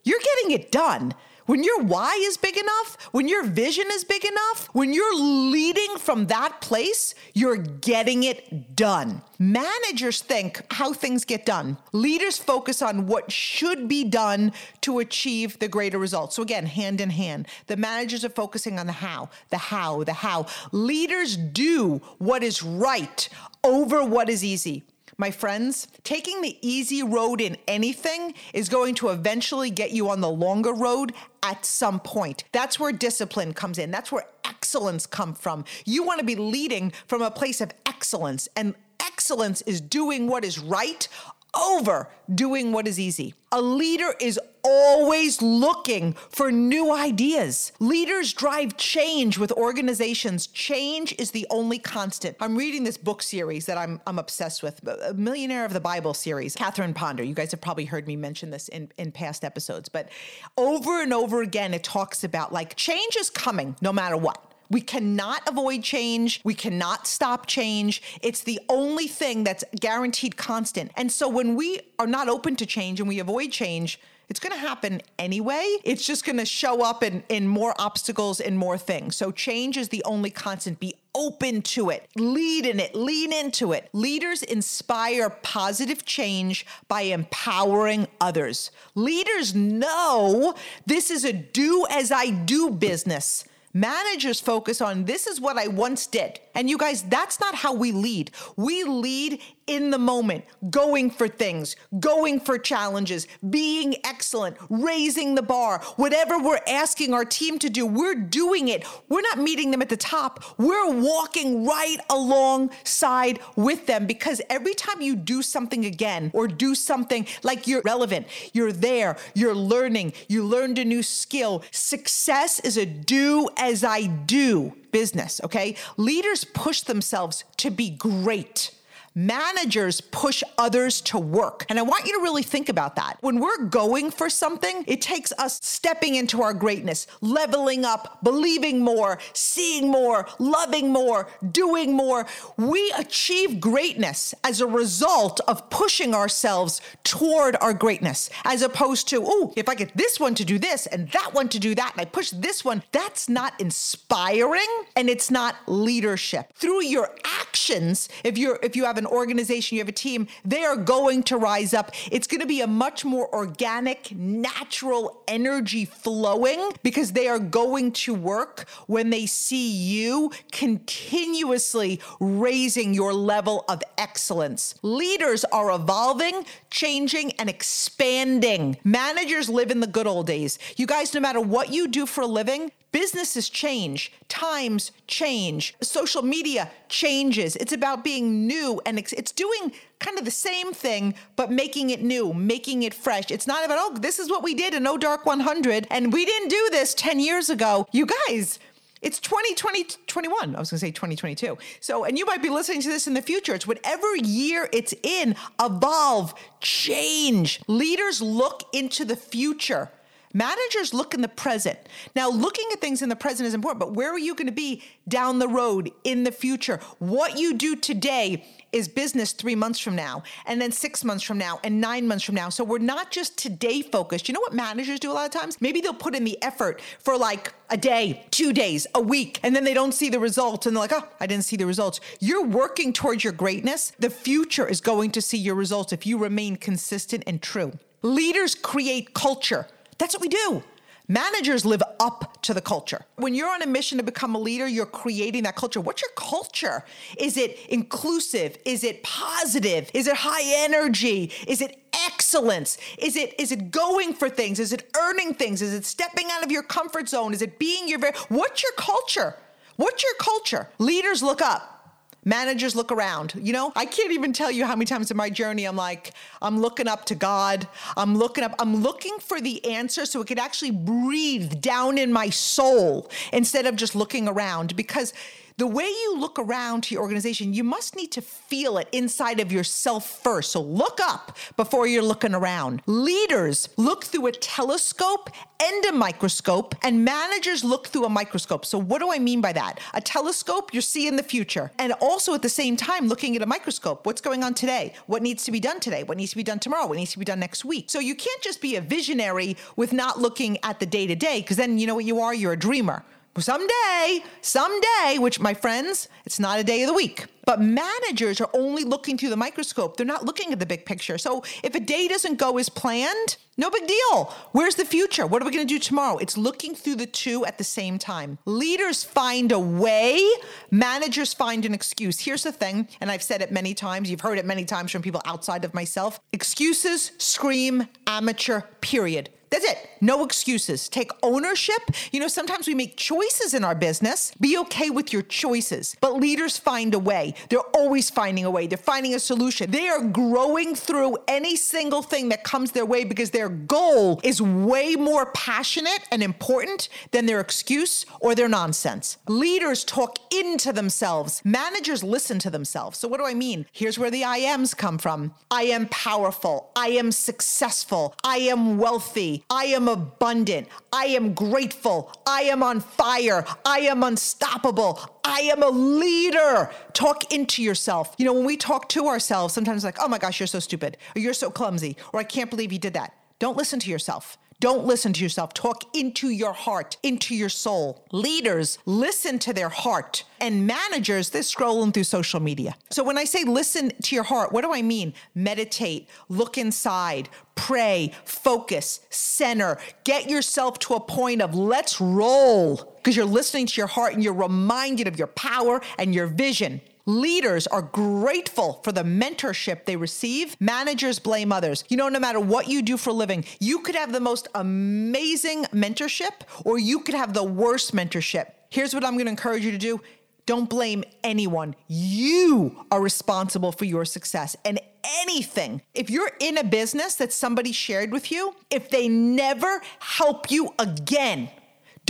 you're 0.03 0.19
getting 0.19 0.51
it 0.51 0.71
done. 0.71 1.13
When 1.49 1.63
your 1.63 1.81
why 1.81 2.15
is 2.27 2.37
big 2.37 2.57
enough, 2.57 2.95
when 3.11 3.27
your 3.27 3.43
vision 3.43 3.85
is 3.91 4.03
big 4.03 4.23
enough, 4.23 4.69
when 4.73 4.93
you're 4.93 5.15
leading 5.15 5.97
from 5.97 6.27
that 6.27 6.61
place, 6.61 7.15
you're 7.33 7.57
getting 7.57 8.21
it 8.21 8.75
done. 8.75 9.23
Managers 9.39 10.21
think 10.21 10.61
how 10.69 10.93
things 10.93 11.25
get 11.25 11.47
done. 11.47 11.79
Leaders 11.91 12.37
focus 12.37 12.83
on 12.83 13.07
what 13.07 13.31
should 13.31 13.87
be 13.87 14.03
done 14.03 14.51
to 14.81 14.99
achieve 14.99 15.57
the 15.57 15.67
greater 15.67 15.97
results. 15.97 16.35
So, 16.35 16.43
again, 16.43 16.67
hand 16.67 17.01
in 17.01 17.09
hand, 17.09 17.47
the 17.65 17.77
managers 17.77 18.23
are 18.23 18.29
focusing 18.29 18.77
on 18.77 18.85
the 18.85 18.93
how, 18.93 19.29
the 19.49 19.57
how, 19.57 20.03
the 20.03 20.13
how. 20.13 20.45
Leaders 20.71 21.35
do 21.35 21.99
what 22.19 22.43
is 22.43 22.61
right 22.61 23.27
over 23.63 24.05
what 24.05 24.29
is 24.29 24.43
easy. 24.43 24.83
My 25.19 25.31
friends, 25.31 25.89
taking 26.05 26.41
the 26.41 26.57
easy 26.61 27.03
road 27.03 27.41
in 27.41 27.57
anything 27.67 28.33
is 28.53 28.69
going 28.69 28.95
to 28.95 29.09
eventually 29.09 29.69
get 29.69 29.91
you 29.91 30.09
on 30.09 30.21
the 30.21 30.29
longer 30.29 30.71
road 30.71 31.13
at 31.43 31.65
some 31.65 31.99
point. 31.99 32.45
That's 32.53 32.79
where 32.79 32.93
discipline 32.93 33.53
comes 33.53 33.77
in. 33.79 33.91
That's 33.91 34.13
where 34.13 34.23
excellence 34.45 35.05
comes 35.05 35.38
from. 35.38 35.65
You 35.83 36.03
want 36.03 36.21
to 36.21 36.25
be 36.25 36.38
leading 36.38 36.93
from 37.07 37.21
a 37.21 37.29
place 37.29 37.59
of 37.59 37.71
excellence, 37.85 38.47
and 38.55 38.75
excellence 39.01 39.61
is 39.63 39.81
doing 39.81 40.27
what 40.27 40.45
is 40.45 40.57
right 40.57 41.05
over 41.53 42.07
doing 42.33 42.71
what 42.71 42.88
is 42.88 42.97
easy. 42.97 43.33
A 43.51 43.61
leader 43.61 44.13
is 44.21 44.39
always 44.63 45.41
looking 45.41 46.13
for 46.13 46.51
new 46.51 46.93
ideas. 46.93 47.71
Leaders 47.79 48.33
drive 48.33 48.77
change 48.77 49.37
with 49.37 49.51
organizations. 49.53 50.47
Change 50.47 51.13
is 51.17 51.31
the 51.31 51.45
only 51.49 51.79
constant. 51.79 52.35
I'm 52.39 52.55
reading 52.55 52.83
this 52.83 52.97
book 52.97 53.21
series 53.21 53.65
that 53.65 53.77
I'm, 53.77 54.01
I'm 54.07 54.19
obsessed 54.19 54.63
with, 54.63 54.85
a 54.87 55.13
Millionaire 55.13 55.65
of 55.65 55.73
the 55.73 55.79
Bible 55.79 56.13
series, 56.13 56.55
Catherine 56.55 56.93
Ponder. 56.93 57.23
You 57.23 57.33
guys 57.33 57.51
have 57.51 57.61
probably 57.61 57.85
heard 57.85 58.07
me 58.07 58.15
mention 58.15 58.49
this 58.49 58.67
in, 58.67 58.91
in 58.97 59.11
past 59.11 59.43
episodes, 59.43 59.89
but 59.89 60.09
over 60.57 61.01
and 61.01 61.13
over 61.13 61.41
again, 61.41 61.73
it 61.73 61.83
talks 61.83 62.23
about 62.23 62.53
like 62.53 62.75
change 62.75 63.15
is 63.15 63.29
coming 63.29 63.75
no 63.81 63.93
matter 63.93 64.17
what. 64.17 64.45
We 64.71 64.81
cannot 64.81 65.41
avoid 65.47 65.83
change. 65.83 66.41
We 66.43 66.53
cannot 66.53 67.07
stop 67.07 67.47
change. 67.47 68.03
It's 68.21 68.43
the 68.43 68.59
only 68.69 69.07
thing 69.07 69.43
that's 69.43 69.63
guaranteed 69.79 70.37
constant. 70.37 70.91
And 70.95 71.11
so 71.11 71.27
when 71.27 71.55
we 71.55 71.81
are 71.97 72.05
not 72.05 72.29
open 72.29 72.55
to 72.57 72.65
change 72.67 72.99
and 72.99 73.09
we 73.09 73.19
avoid 73.19 73.51
change, 73.51 73.99
it's 74.29 74.39
going 74.39 74.53
to 74.53 74.59
happen 74.59 75.01
anyway. 75.17 75.77
It's 75.83 76.05
just 76.05 76.24
going 76.24 76.38
to 76.38 76.45
show 76.45 76.83
up 76.83 77.03
in, 77.03 77.24
in 77.29 77.48
more 77.48 77.74
obstacles 77.79 78.39
and 78.39 78.57
more 78.57 78.77
things. 78.77 79.15
So 79.15 79.31
change 79.31 79.75
is 79.75 79.89
the 79.89 80.03
only 80.05 80.29
constant. 80.29 80.79
Be 80.79 80.93
open 81.15 81.63
to 81.63 81.89
it, 81.89 82.07
lead 82.15 82.65
in 82.65 82.79
it, 82.79 82.93
lean 82.93 83.33
into 83.33 83.74
it. 83.74 83.89
Leaders 83.93 84.43
inspire 84.43 85.29
positive 85.29 86.05
change 86.05 86.65
by 86.88 87.01
empowering 87.01 88.07
others. 88.21 88.71
Leaders 88.93 89.55
know 89.55 90.53
this 90.86 91.09
is 91.09 91.25
a 91.25 91.33
do 91.33 91.88
as 91.89 92.12
I 92.12 92.29
do 92.29 92.69
business. 92.69 93.43
Managers 93.74 94.39
focus 94.39 94.81
on 94.81 95.05
this 95.05 95.27
is 95.27 95.39
what 95.39 95.57
I 95.57 95.67
once 95.67 96.07
did. 96.07 96.39
And 96.55 96.69
you 96.69 96.77
guys, 96.77 97.03
that's 97.03 97.39
not 97.39 97.53
how 97.53 97.74
we 97.74 97.91
lead. 97.91 98.31
We 98.55 98.83
lead 98.83 99.41
in 99.69 99.91
the 99.91 99.99
moment, 99.99 100.43
going 100.71 101.11
for 101.11 101.27
things, 101.27 101.75
going 101.99 102.39
for 102.39 102.57
challenges, 102.57 103.27
being 103.51 103.95
excellent, 104.03 104.57
raising 104.69 105.35
the 105.35 105.43
bar. 105.43 105.79
Whatever 105.95 106.39
we're 106.39 106.59
asking 106.67 107.13
our 107.13 107.23
team 107.23 107.59
to 107.59 107.69
do, 107.69 107.85
we're 107.85 108.15
doing 108.15 108.67
it. 108.67 108.83
We're 109.07 109.21
not 109.21 109.38
meeting 109.38 109.69
them 109.69 109.83
at 109.83 109.89
the 109.89 109.95
top. 109.95 110.43
We're 110.57 110.91
walking 110.91 111.67
right 111.67 111.97
alongside 112.09 113.39
with 113.55 113.85
them 113.85 114.07
because 114.07 114.41
every 114.49 114.73
time 114.73 115.01
you 115.01 115.15
do 115.15 115.43
something 115.43 115.85
again 115.85 116.31
or 116.33 116.47
do 116.47 116.73
something 116.73 117.27
like 117.43 117.67
you're 117.67 117.83
relevant, 117.85 118.25
you're 118.53 118.71
there, 118.71 119.17
you're 119.35 119.55
learning, 119.55 120.13
you 120.27 120.43
learned 120.43 120.79
a 120.79 120.85
new 120.85 121.03
skill. 121.03 121.63
Success 121.69 122.59
is 122.61 122.75
a 122.75 122.88
do 122.88 123.49
as 123.55 123.83
I 123.83 124.07
do 124.07 124.73
business, 124.91 125.39
okay? 125.43 125.75
Leaders 125.95 126.43
push 126.43 126.81
themselves 126.81 127.43
to 127.57 127.69
be 127.69 127.91
great. 127.91 128.71
Managers 129.15 130.01
push 130.01 130.43
others 130.57 131.01
to 131.01 131.17
work. 131.17 131.65
And 131.69 131.79
I 131.79 131.81
want 131.81 132.05
you 132.05 132.17
to 132.17 132.23
really 132.23 132.43
think 132.43 132.69
about 132.69 132.95
that. 132.95 133.17
When 133.21 133.39
we're 133.39 133.65
going 133.65 134.11
for 134.11 134.29
something, 134.29 134.83
it 134.87 135.01
takes 135.01 135.31
us 135.33 135.59
stepping 135.61 136.15
into 136.15 136.41
our 136.41 136.53
greatness, 136.53 137.07
leveling 137.21 137.85
up, 137.85 138.19
believing 138.23 138.81
more, 138.81 139.19
seeing 139.33 139.89
more, 139.89 140.27
loving 140.37 140.91
more, 140.91 141.27
doing 141.51 141.93
more. 141.93 142.25
We 142.57 142.93
achieve 142.97 143.59
greatness 143.59 144.33
as 144.43 144.61
a 144.61 144.67
result 144.67 145.39
of 145.47 145.69
pushing 145.69 146.13
ourselves 146.13 146.81
toward 147.03 147.55
our 147.61 147.73
greatness, 147.73 148.29
as 148.45 148.61
opposed 148.61 149.07
to, 149.09 149.23
oh, 149.25 149.53
if 149.55 149.67
I 149.67 149.75
get 149.75 149.95
this 149.95 150.19
one 150.19 150.35
to 150.35 150.45
do 150.45 150.59
this 150.59 150.85
and 150.87 151.09
that 151.11 151.33
one 151.33 151.49
to 151.49 151.59
do 151.59 151.75
that, 151.75 151.93
and 151.93 152.01
I 152.01 152.05
push 152.05 152.29
this 152.29 152.63
one, 152.63 152.83
that's 152.91 153.27
not 153.27 153.59
inspiring 153.59 154.67
and 154.95 155.09
it's 155.09 155.31
not 155.31 155.55
leadership. 155.67 156.53
Through 156.55 156.83
your 156.83 157.15
actions, 157.25 158.09
if 158.23 158.37
you're 158.37 158.59
if 158.61 158.75
you 158.75 158.85
have 158.85 158.97
an 158.99 159.07
organization, 159.07 159.77
you 159.77 159.81
have 159.81 159.89
a 159.89 159.91
team, 159.91 160.27
they 160.45 160.63
are 160.63 160.75
going 160.75 161.23
to 161.23 161.37
rise 161.37 161.73
up. 161.73 161.91
It's 162.11 162.27
going 162.27 162.41
to 162.41 162.45
be 162.45 162.61
a 162.61 162.67
much 162.67 163.03
more 163.03 163.33
organic, 163.33 164.15
natural 164.15 165.23
energy 165.27 165.85
flowing 165.85 166.71
because 166.83 167.13
they 167.13 167.27
are 167.27 167.39
going 167.39 167.93
to 167.93 168.13
work 168.13 168.69
when 168.85 169.09
they 169.09 169.25
see 169.25 169.71
you 169.71 170.31
continuously 170.51 171.99
raising 172.19 172.93
your 172.93 173.13
level 173.13 173.65
of 173.67 173.81
excellence. 173.97 174.75
Leaders 174.83 175.43
are 175.45 175.71
evolving, 175.71 176.45
changing, 176.69 177.31
and 177.33 177.49
expanding. 177.49 178.77
Managers 178.83 179.49
live 179.49 179.71
in 179.71 179.79
the 179.79 179.87
good 179.87 180.05
old 180.05 180.27
days. 180.27 180.59
You 180.75 180.85
guys, 180.85 181.13
no 181.13 181.19
matter 181.19 181.41
what 181.41 181.71
you 181.71 181.87
do 181.87 182.05
for 182.05 182.21
a 182.21 182.27
living, 182.27 182.71
Businesses 182.91 183.50
change, 183.50 184.12
times 184.29 184.91
change, 185.05 185.75
social 185.81 186.24
media 186.24 186.72
changes. 186.88 187.55
It's 187.55 187.74
about 187.74 188.03
being 188.03 188.48
new 188.48 188.81
and 188.86 188.98
it's 188.98 189.31
doing 189.31 189.72
kind 190.00 190.17
of 190.17 190.25
the 190.25 190.31
same 190.31 190.74
thing, 190.74 191.13
but 191.36 191.51
making 191.51 191.91
it 191.91 192.01
new, 192.01 192.34
making 192.34 192.84
it 192.84 192.93
fresh. 192.93 193.29
It's 193.29 193.46
not 193.46 193.63
about, 193.65 193.77
oh, 193.79 193.98
this 194.00 194.17
is 194.17 194.29
what 194.29 194.43
we 194.43 194.55
did 194.55 194.74
in 194.74 194.84
No 194.84 194.98
Dark 194.98 195.25
100, 195.25 195.88
and 195.91 196.12
we 196.12 196.25
didn't 196.25 196.50
do 196.50 196.69
this 196.72 196.93
10 196.96 197.19
years 197.19 197.50
ago. 197.50 197.86
You 197.91 198.08
guys, 198.27 198.60
it's 199.01 199.19
2020, 199.19 199.86
21. 200.08 200.55
I 200.55 200.60
was 200.60 200.72
going 200.72 200.77
to 200.79 200.86
say 200.86 200.91
2022. 200.91 201.58
So, 201.79 202.03
and 202.03 202.17
you 202.17 202.25
might 202.25 202.41
be 202.41 202.50
listening 202.50 202.81
to 202.81 202.89
this 202.89 203.08
in 203.08 203.13
the 203.13 203.22
future. 203.22 203.53
It's 203.53 203.67
whatever 203.67 204.15
year 204.15 204.69
it's 204.74 204.93
in, 205.03 205.36
evolve, 205.62 206.34
change. 206.60 207.62
Leaders 207.67 208.22
look 208.22 208.63
into 208.74 209.05
the 209.05 209.15
future. 209.15 209.89
Managers 210.33 210.93
look 210.93 211.15
in 211.15 211.21
the 211.21 211.27
present. 211.27 211.79
Now, 212.15 212.29
looking 212.29 212.65
at 212.71 212.79
things 212.79 213.01
in 213.01 213.09
the 213.09 213.15
present 213.15 213.48
is 213.48 213.55
important, 213.55 213.79
but 213.79 213.93
where 213.93 214.12
are 214.12 214.19
you 214.19 214.36
going 214.36 214.45
to 214.45 214.53
be 214.53 214.83
down 215.07 215.39
the 215.39 215.48
road 215.48 215.91
in 216.03 216.24
the 216.24 216.31
future? 216.31 216.79
What 217.00 217.39
you 217.39 217.55
do 217.55 217.75
today 217.75 218.45
is 218.71 218.88
business 218.88 219.31
three 219.31 219.55
months 219.55 219.79
from 219.79 219.95
now, 219.95 220.21
and 220.45 220.62
then 220.62 220.71
six 220.71 221.03
months 221.03 221.24
from 221.24 221.39
now, 221.39 221.59
and 221.63 221.81
nine 221.81 222.07
months 222.07 222.24
from 222.24 222.36
now. 222.36 222.50
So 222.50 222.63
we're 222.63 222.77
not 222.77 223.09
just 223.09 223.39
today 223.39 223.81
focused. 223.81 224.27
You 224.27 224.36
know 224.36 224.39
what 224.39 224.53
managers 224.53 225.00
do 225.00 225.12
a 225.12 225.13
lot 225.13 225.25
of 225.25 225.31
times? 225.31 225.59
Maybe 225.62 225.81
they'll 225.81 225.95
put 225.95 226.13
in 226.13 226.25
the 226.25 226.39
effort 226.43 226.79
for 227.00 227.17
like 227.17 227.51
a 227.71 227.77
day, 227.77 228.27
two 228.29 228.53
days, 228.53 228.86
a 228.93 229.01
week, 229.01 229.39
and 229.41 229.55
then 229.55 229.63
they 229.63 229.74
don't 229.74 229.93
see 229.93 230.09
the 230.09 230.19
results, 230.19 230.67
and 230.67 230.75
they're 230.75 230.83
like, 230.83 230.93
oh, 230.93 231.07
I 231.19 231.25
didn't 231.25 231.45
see 231.45 231.55
the 231.55 231.65
results. 231.65 232.00
You're 232.19 232.45
working 232.45 232.93
towards 232.93 233.24
your 233.24 233.33
greatness. 233.33 233.93
The 233.98 234.12
future 234.12 234.67
is 234.67 234.79
going 234.79 235.09
to 235.13 235.21
see 235.24 235.39
your 235.39 235.55
results 235.55 235.91
if 235.91 236.05
you 236.05 236.19
remain 236.19 236.55
consistent 236.55 237.24
and 237.25 237.41
true. 237.41 237.74
Leaders 238.03 238.53
create 238.53 239.15
culture. 239.15 239.65
That's 239.99 240.15
what 240.15 240.21
we 240.21 240.29
do. 240.29 240.63
Managers 241.11 241.65
live 241.65 241.81
up 241.99 242.39
to 242.43 242.53
the 242.53 242.61
culture. 242.61 243.01
When 243.15 243.33
you're 243.33 243.49
on 243.49 243.63
a 243.63 243.67
mission 243.67 243.97
to 243.97 244.03
become 244.03 244.35
a 244.35 244.39
leader, 244.39 244.67
you're 244.67 244.85
creating 244.85 245.41
that 245.43 245.55
culture. 245.55 245.81
What's 245.81 246.03
your 246.03 246.11
culture? 246.15 246.83
Is 247.17 247.35
it 247.35 247.57
inclusive? 247.67 248.57
Is 248.63 248.83
it 248.83 249.01
positive? 249.01 249.89
Is 249.95 250.07
it 250.07 250.15
high 250.17 250.43
energy? 250.65 251.31
Is 251.47 251.61
it 251.61 251.83
excellence? 252.05 252.77
Is 252.99 253.15
it 253.15 253.33
is 253.39 253.51
it 253.51 253.71
going 253.71 254.13
for 254.13 254.29
things? 254.29 254.59
Is 254.59 254.71
it 254.71 254.87
earning 255.01 255.33
things? 255.33 255.63
Is 255.63 255.73
it 255.73 255.83
stepping 255.83 256.27
out 256.31 256.43
of 256.45 256.51
your 256.51 256.61
comfort 256.63 257.09
zone? 257.09 257.33
Is 257.33 257.41
it 257.41 257.57
being 257.57 257.89
your 257.89 257.97
very 257.97 258.13
What's 258.27 258.61
your 258.61 258.73
culture? 258.73 259.35
What's 259.77 260.03
your 260.03 260.13
culture? 260.19 260.69
Leaders 260.77 261.23
look 261.23 261.41
up. 261.41 261.78
Managers 262.25 262.75
look 262.75 262.91
around. 262.91 263.33
You 263.35 263.53
know, 263.53 263.71
I 263.75 263.85
can't 263.85 264.11
even 264.11 264.33
tell 264.33 264.51
you 264.51 264.65
how 264.65 264.75
many 264.75 264.85
times 264.85 265.09
in 265.09 265.17
my 265.17 265.29
journey 265.29 265.65
I'm 265.65 265.75
like, 265.75 266.13
I'm 266.41 266.59
looking 266.59 266.88
up 266.88 267.05
to 267.05 267.15
God. 267.15 267.67
I'm 267.95 268.17
looking 268.17 268.43
up, 268.43 268.55
I'm 268.59 268.77
looking 268.77 269.17
for 269.19 269.39
the 269.39 269.63
answer 269.65 270.05
so 270.05 270.21
it 270.21 270.27
could 270.27 270.39
actually 270.39 270.71
breathe 270.71 271.61
down 271.61 271.97
in 271.97 272.11
my 272.11 272.29
soul 272.29 273.09
instead 273.31 273.65
of 273.65 273.75
just 273.75 273.95
looking 273.95 274.27
around 274.27 274.75
because 274.75 275.13
the 275.59 275.67
way 275.67 275.83
you 275.83 276.17
look 276.17 276.39
around 276.39 276.83
to 276.83 276.95
your 276.95 277.03
organization, 277.03 277.53
you 277.53 277.65
must 277.65 277.93
need 277.93 278.13
to 278.13 278.21
feel 278.21 278.77
it 278.77 278.87
inside 278.93 279.41
of 279.41 279.51
yourself 279.51 280.21
first. 280.23 280.53
So 280.53 280.61
look 280.61 280.99
up 281.03 281.35
before 281.57 281.85
you're 281.85 282.01
looking 282.01 282.33
around. 282.33 282.81
Leaders 282.85 283.67
look 283.75 284.05
through 284.05 284.27
a 284.27 284.31
telescope 284.31 285.29
and 285.61 285.85
a 285.85 285.91
microscope, 285.91 286.73
and 286.83 287.03
managers 287.03 287.65
look 287.65 287.87
through 287.87 288.05
a 288.05 288.09
microscope. 288.09 288.65
So, 288.65 288.77
what 288.77 288.99
do 288.99 289.11
I 289.11 289.19
mean 289.19 289.41
by 289.41 289.51
that? 289.51 289.81
A 289.93 289.99
telescope, 289.99 290.73
you're 290.73 290.81
seeing 290.81 291.17
the 291.17 291.23
future, 291.23 291.69
and 291.77 291.91
also 291.99 292.33
at 292.33 292.41
the 292.41 292.47
same 292.47 292.77
time, 292.77 293.09
looking 293.09 293.35
at 293.35 293.41
a 293.41 293.45
microscope. 293.45 294.05
What's 294.05 294.21
going 294.21 294.41
on 294.41 294.53
today? 294.53 294.93
What 295.07 295.21
needs 295.21 295.43
to 295.43 295.51
be 295.51 295.59
done 295.59 295.81
today? 295.81 296.03
What 296.03 296.15
needs 296.15 296.31
to 296.31 296.37
be 296.37 296.43
done 296.43 296.59
tomorrow? 296.59 296.87
What 296.87 296.95
needs 296.95 297.11
to 297.11 297.19
be 297.19 297.25
done 297.25 297.41
next 297.41 297.65
week? 297.65 297.89
So, 297.89 297.99
you 297.99 298.15
can't 298.15 298.41
just 298.41 298.61
be 298.61 298.77
a 298.77 298.81
visionary 298.81 299.57
with 299.75 299.91
not 299.91 300.17
looking 300.17 300.57
at 300.63 300.79
the 300.79 300.85
day 300.85 301.07
to 301.07 301.15
day, 301.15 301.41
because 301.41 301.57
then 301.57 301.77
you 301.77 301.87
know 301.87 301.95
what 301.95 302.05
you 302.05 302.21
are? 302.21 302.34
You're 302.34 302.53
a 302.53 302.57
dreamer 302.57 303.03
someday, 303.41 304.23
someday, 304.41 305.17
which 305.17 305.39
my 305.39 305.54
friends, 305.54 306.08
it's 306.25 306.39
not 306.39 306.60
a 306.60 306.63
day 306.63 306.82
of 306.84 306.88
the 306.88 306.93
week. 306.93 307.25
But 307.45 307.62
managers 307.62 308.39
are 308.41 308.49
only 308.54 308.84
looking 308.84 309.17
through 309.17 309.30
the 309.30 309.38
microscope. 309.38 309.97
They're 309.97 310.06
not 310.06 310.23
looking 310.23 310.54
at 310.54 310.60
the 310.60 310.67
big 310.67 310.86
picture. 310.86 311.17
So 311.17 311.43
if 311.63 311.73
a 311.73 311.80
day 311.80 312.08
doesn't 312.08 312.38
go 312.38 312.60
as 312.60 312.69
planned, 312.69 313.38
no 313.58 313.71
big 313.71 313.88
deal. 313.88 314.25
Where's 314.52 314.75
the 314.75 314.86
future? 314.86 315.25
What 315.25 315.41
are 315.41 315.45
we 315.45 315.52
going 315.52 315.67
to 315.67 315.73
do 315.73 315.80
tomorrow? 315.80 316.17
It's 316.17 316.38
looking 316.38 316.75
through 316.75 316.95
the 316.95 317.08
two 317.08 317.45
at 317.45 317.58
the 317.58 317.63
same 317.63 317.97
time. 317.97 318.38
Leaders 318.45 319.04
find 319.04 319.52
a 319.52 319.60
way, 319.60 320.30
managers 320.69 321.34
find 321.34 321.65
an 321.65 321.73
excuse. 321.73 322.19
Here's 322.19 322.43
the 322.43 322.52
thing, 322.52 322.88
and 323.02 323.10
I've 323.10 323.23
said 323.23 323.41
it 323.41 323.52
many 323.52 323.73
times, 323.73 324.12
you've 324.12 324.21
heard 324.21 324.38
it 324.38 324.45
many 324.45 324.63
times 324.63 324.91
from 324.91 325.02
people 325.02 325.21
outside 325.25 325.65
of 325.65 325.73
myself 325.73 326.19
excuses 326.32 327.12
scream 327.17 327.88
amateur, 328.06 328.62
period. 328.80 329.30
That's 329.49 329.65
it. 329.65 329.89
No 330.01 330.23
excuses. 330.23 330.88
Take 330.88 331.12
ownership. 331.23 331.81
You 332.12 332.19
know, 332.19 332.27
sometimes 332.27 332.67
we 332.67 332.75
make 332.75 332.95
choices 332.95 333.53
in 333.53 333.63
our 333.63 333.75
business. 333.75 334.31
Be 334.39 334.57
okay 334.59 334.89
with 334.89 335.12
your 335.12 335.23
choices. 335.23 335.95
But 335.99 336.15
leaders 336.17 336.57
find 336.57 336.93
a 336.93 336.99
way. 336.99 337.33
They're 337.49 337.59
always 337.59 338.09
finding 338.09 338.45
a 338.45 338.51
way. 338.51 338.67
They're 338.67 338.77
finding 338.77 339.15
a 339.15 339.19
solution. 339.19 339.71
They 339.71 339.89
are 339.89 340.01
growing 340.01 340.75
through 340.75 341.17
any 341.27 341.55
single 341.55 342.01
thing 342.01 342.29
that 342.29 342.43
comes 342.43 342.71
their 342.71 342.85
way 342.85 343.03
because 343.03 343.31
their 343.31 343.49
goal 343.49 344.21
is 344.23 344.41
way 344.41 344.95
more 344.95 345.31
passionate 345.33 346.01
and 346.12 346.21
important 346.21 346.89
than 347.12 347.25
their 347.25 347.39
excuse 347.39 348.05
or 348.19 348.35
their 348.35 348.49
nonsense. 348.49 349.17
Leaders 349.27 349.83
talk 349.83 350.19
into 350.33 350.71
themselves. 350.71 351.41
Managers 351.43 352.03
listen 352.03 352.39
to 352.39 352.49
themselves. 352.49 352.99
So, 352.99 353.07
what 353.07 353.19
do 353.19 353.25
I 353.25 353.33
mean? 353.33 353.65
Here's 353.71 353.99
where 353.99 354.12
the 354.12 354.23
I 354.23 354.38
ams 354.38 354.73
come 354.73 354.97
from 354.97 355.33
I 355.51 355.63
am 355.63 355.88
powerful. 355.88 356.71
I 356.75 356.89
am 356.89 357.12
successful. 357.12 358.15
I 358.23 358.38
am 358.38 358.77
wealthy. 358.77 359.38
I 359.49 359.65
am 359.65 359.88
abundant. 359.88 360.67
I 360.91 361.06
am 361.06 361.34
grateful. 361.34 362.12
I 362.25 362.41
am 362.43 362.63
on 362.63 362.80
fire. 362.80 363.45
I 363.65 363.80
am 363.80 364.04
unstoppable. 364.04 364.99
I 365.23 365.41
am 365.41 365.63
a 365.63 365.69
leader. 365.69 366.71
Talk 366.93 367.34
into 367.34 367.62
yourself. 367.63 368.15
You 368.17 368.25
know, 368.25 368.34
when 368.34 368.45
we 368.45 368.58
talk 368.58 368.89
to 368.89 369.08
ourselves, 369.08 369.54
sometimes 369.54 369.84
like, 369.84 369.97
oh 369.99 370.08
my 370.08 370.17
gosh, 370.17 370.39
you're 370.39 370.47
so 370.47 370.60
stupid, 370.60 370.97
or 371.15 371.19
you're 371.19 371.34
so 371.34 371.49
clumsy, 371.49 371.97
or 372.13 372.19
I 372.19 372.23
can't 372.23 372.49
believe 372.49 372.71
you 372.71 372.80
did 372.80 372.93
that. 372.93 373.13
Don't 373.39 373.58
listen 373.58 373.80
to 373.80 373.89
yourself. 373.89 374.38
Don't 374.62 374.86
listen 374.86 375.13
to 375.13 375.24
yourself. 375.24 375.54
Talk 375.54 375.95
into 375.95 376.30
your 376.30 376.52
heart, 376.52 376.98
into 377.02 377.34
your 377.34 377.48
soul. 377.48 378.06
Leaders 378.12 378.78
listen 378.86 379.39
to 379.39 379.54
their 379.54 379.69
heart, 379.69 380.26
and 380.41 380.67
managers, 380.67 381.30
they're 381.30 381.43
scrolling 381.43 381.93
through 381.93 382.04
social 382.04 382.41
media. 382.41 382.76
So 382.89 383.02
when 383.02 383.17
I 383.17 383.24
say 383.24 383.45
listen 383.45 383.93
to 384.04 384.15
your 384.15 384.26
heart, 384.26 384.52
what 384.52 384.65
do 384.65 384.74
I 384.74 384.82
mean? 384.82 385.13
Meditate, 385.34 386.10
look 386.28 386.58
inside, 386.58 387.30
pray, 387.56 388.13
focus, 388.26 389.00
center, 389.10 389.78
get 390.04 390.30
yourself 390.30 390.78
to 390.80 390.95
a 390.95 391.00
point 391.00 391.41
of 391.41 391.56
let's 391.56 392.02
roll 392.02 392.95
because 392.98 393.15
you're 393.15 393.26
listening 393.26 393.65
to 393.65 393.78
your 393.78 393.88
heart 393.88 394.13
and 394.13 394.22
you're 394.22 394.34
reminded 394.34 395.08
of 395.08 395.17
your 395.17 395.28
power 395.28 395.82
and 395.98 396.13
your 396.13 396.28
vision. 396.28 396.82
Leaders 397.05 397.65
are 397.67 397.81
grateful 397.81 398.81
for 398.83 398.91
the 398.91 399.03
mentorship 399.03 399.85
they 399.85 399.95
receive. 399.95 400.55
Managers 400.59 401.19
blame 401.19 401.51
others. 401.51 401.83
You 401.89 401.97
know, 401.97 402.09
no 402.09 402.19
matter 402.19 402.39
what 402.39 402.67
you 402.67 402.81
do 402.81 402.97
for 402.97 403.09
a 403.09 403.13
living, 403.13 403.45
you 403.59 403.79
could 403.79 403.95
have 403.95 404.12
the 404.12 404.19
most 404.19 404.47
amazing 404.55 405.65
mentorship 405.65 406.41
or 406.65 406.77
you 406.77 406.99
could 406.99 407.15
have 407.15 407.33
the 407.33 407.43
worst 407.43 407.95
mentorship. 407.95 408.51
Here's 408.69 408.93
what 408.93 409.03
I'm 409.03 409.13
going 409.13 409.25
to 409.25 409.31
encourage 409.31 409.65
you 409.65 409.71
to 409.71 409.77
do. 409.77 410.01
Don't 410.45 410.69
blame 410.69 411.03
anyone. 411.23 411.75
You 411.88 412.85
are 412.91 413.01
responsible 413.01 413.71
for 413.71 413.85
your 413.85 414.03
success 414.05 414.55
and 414.65 414.79
anything. 415.21 415.81
If 415.93 416.09
you're 416.09 416.31
in 416.39 416.57
a 416.57 416.63
business 416.63 417.15
that 417.15 417.31
somebody 417.31 417.71
shared 417.71 418.12
with 418.12 418.31
you, 418.31 418.55
if 418.69 418.89
they 418.89 419.07
never 419.07 419.81
help 419.99 420.49
you 420.49 420.73
again, 420.79 421.49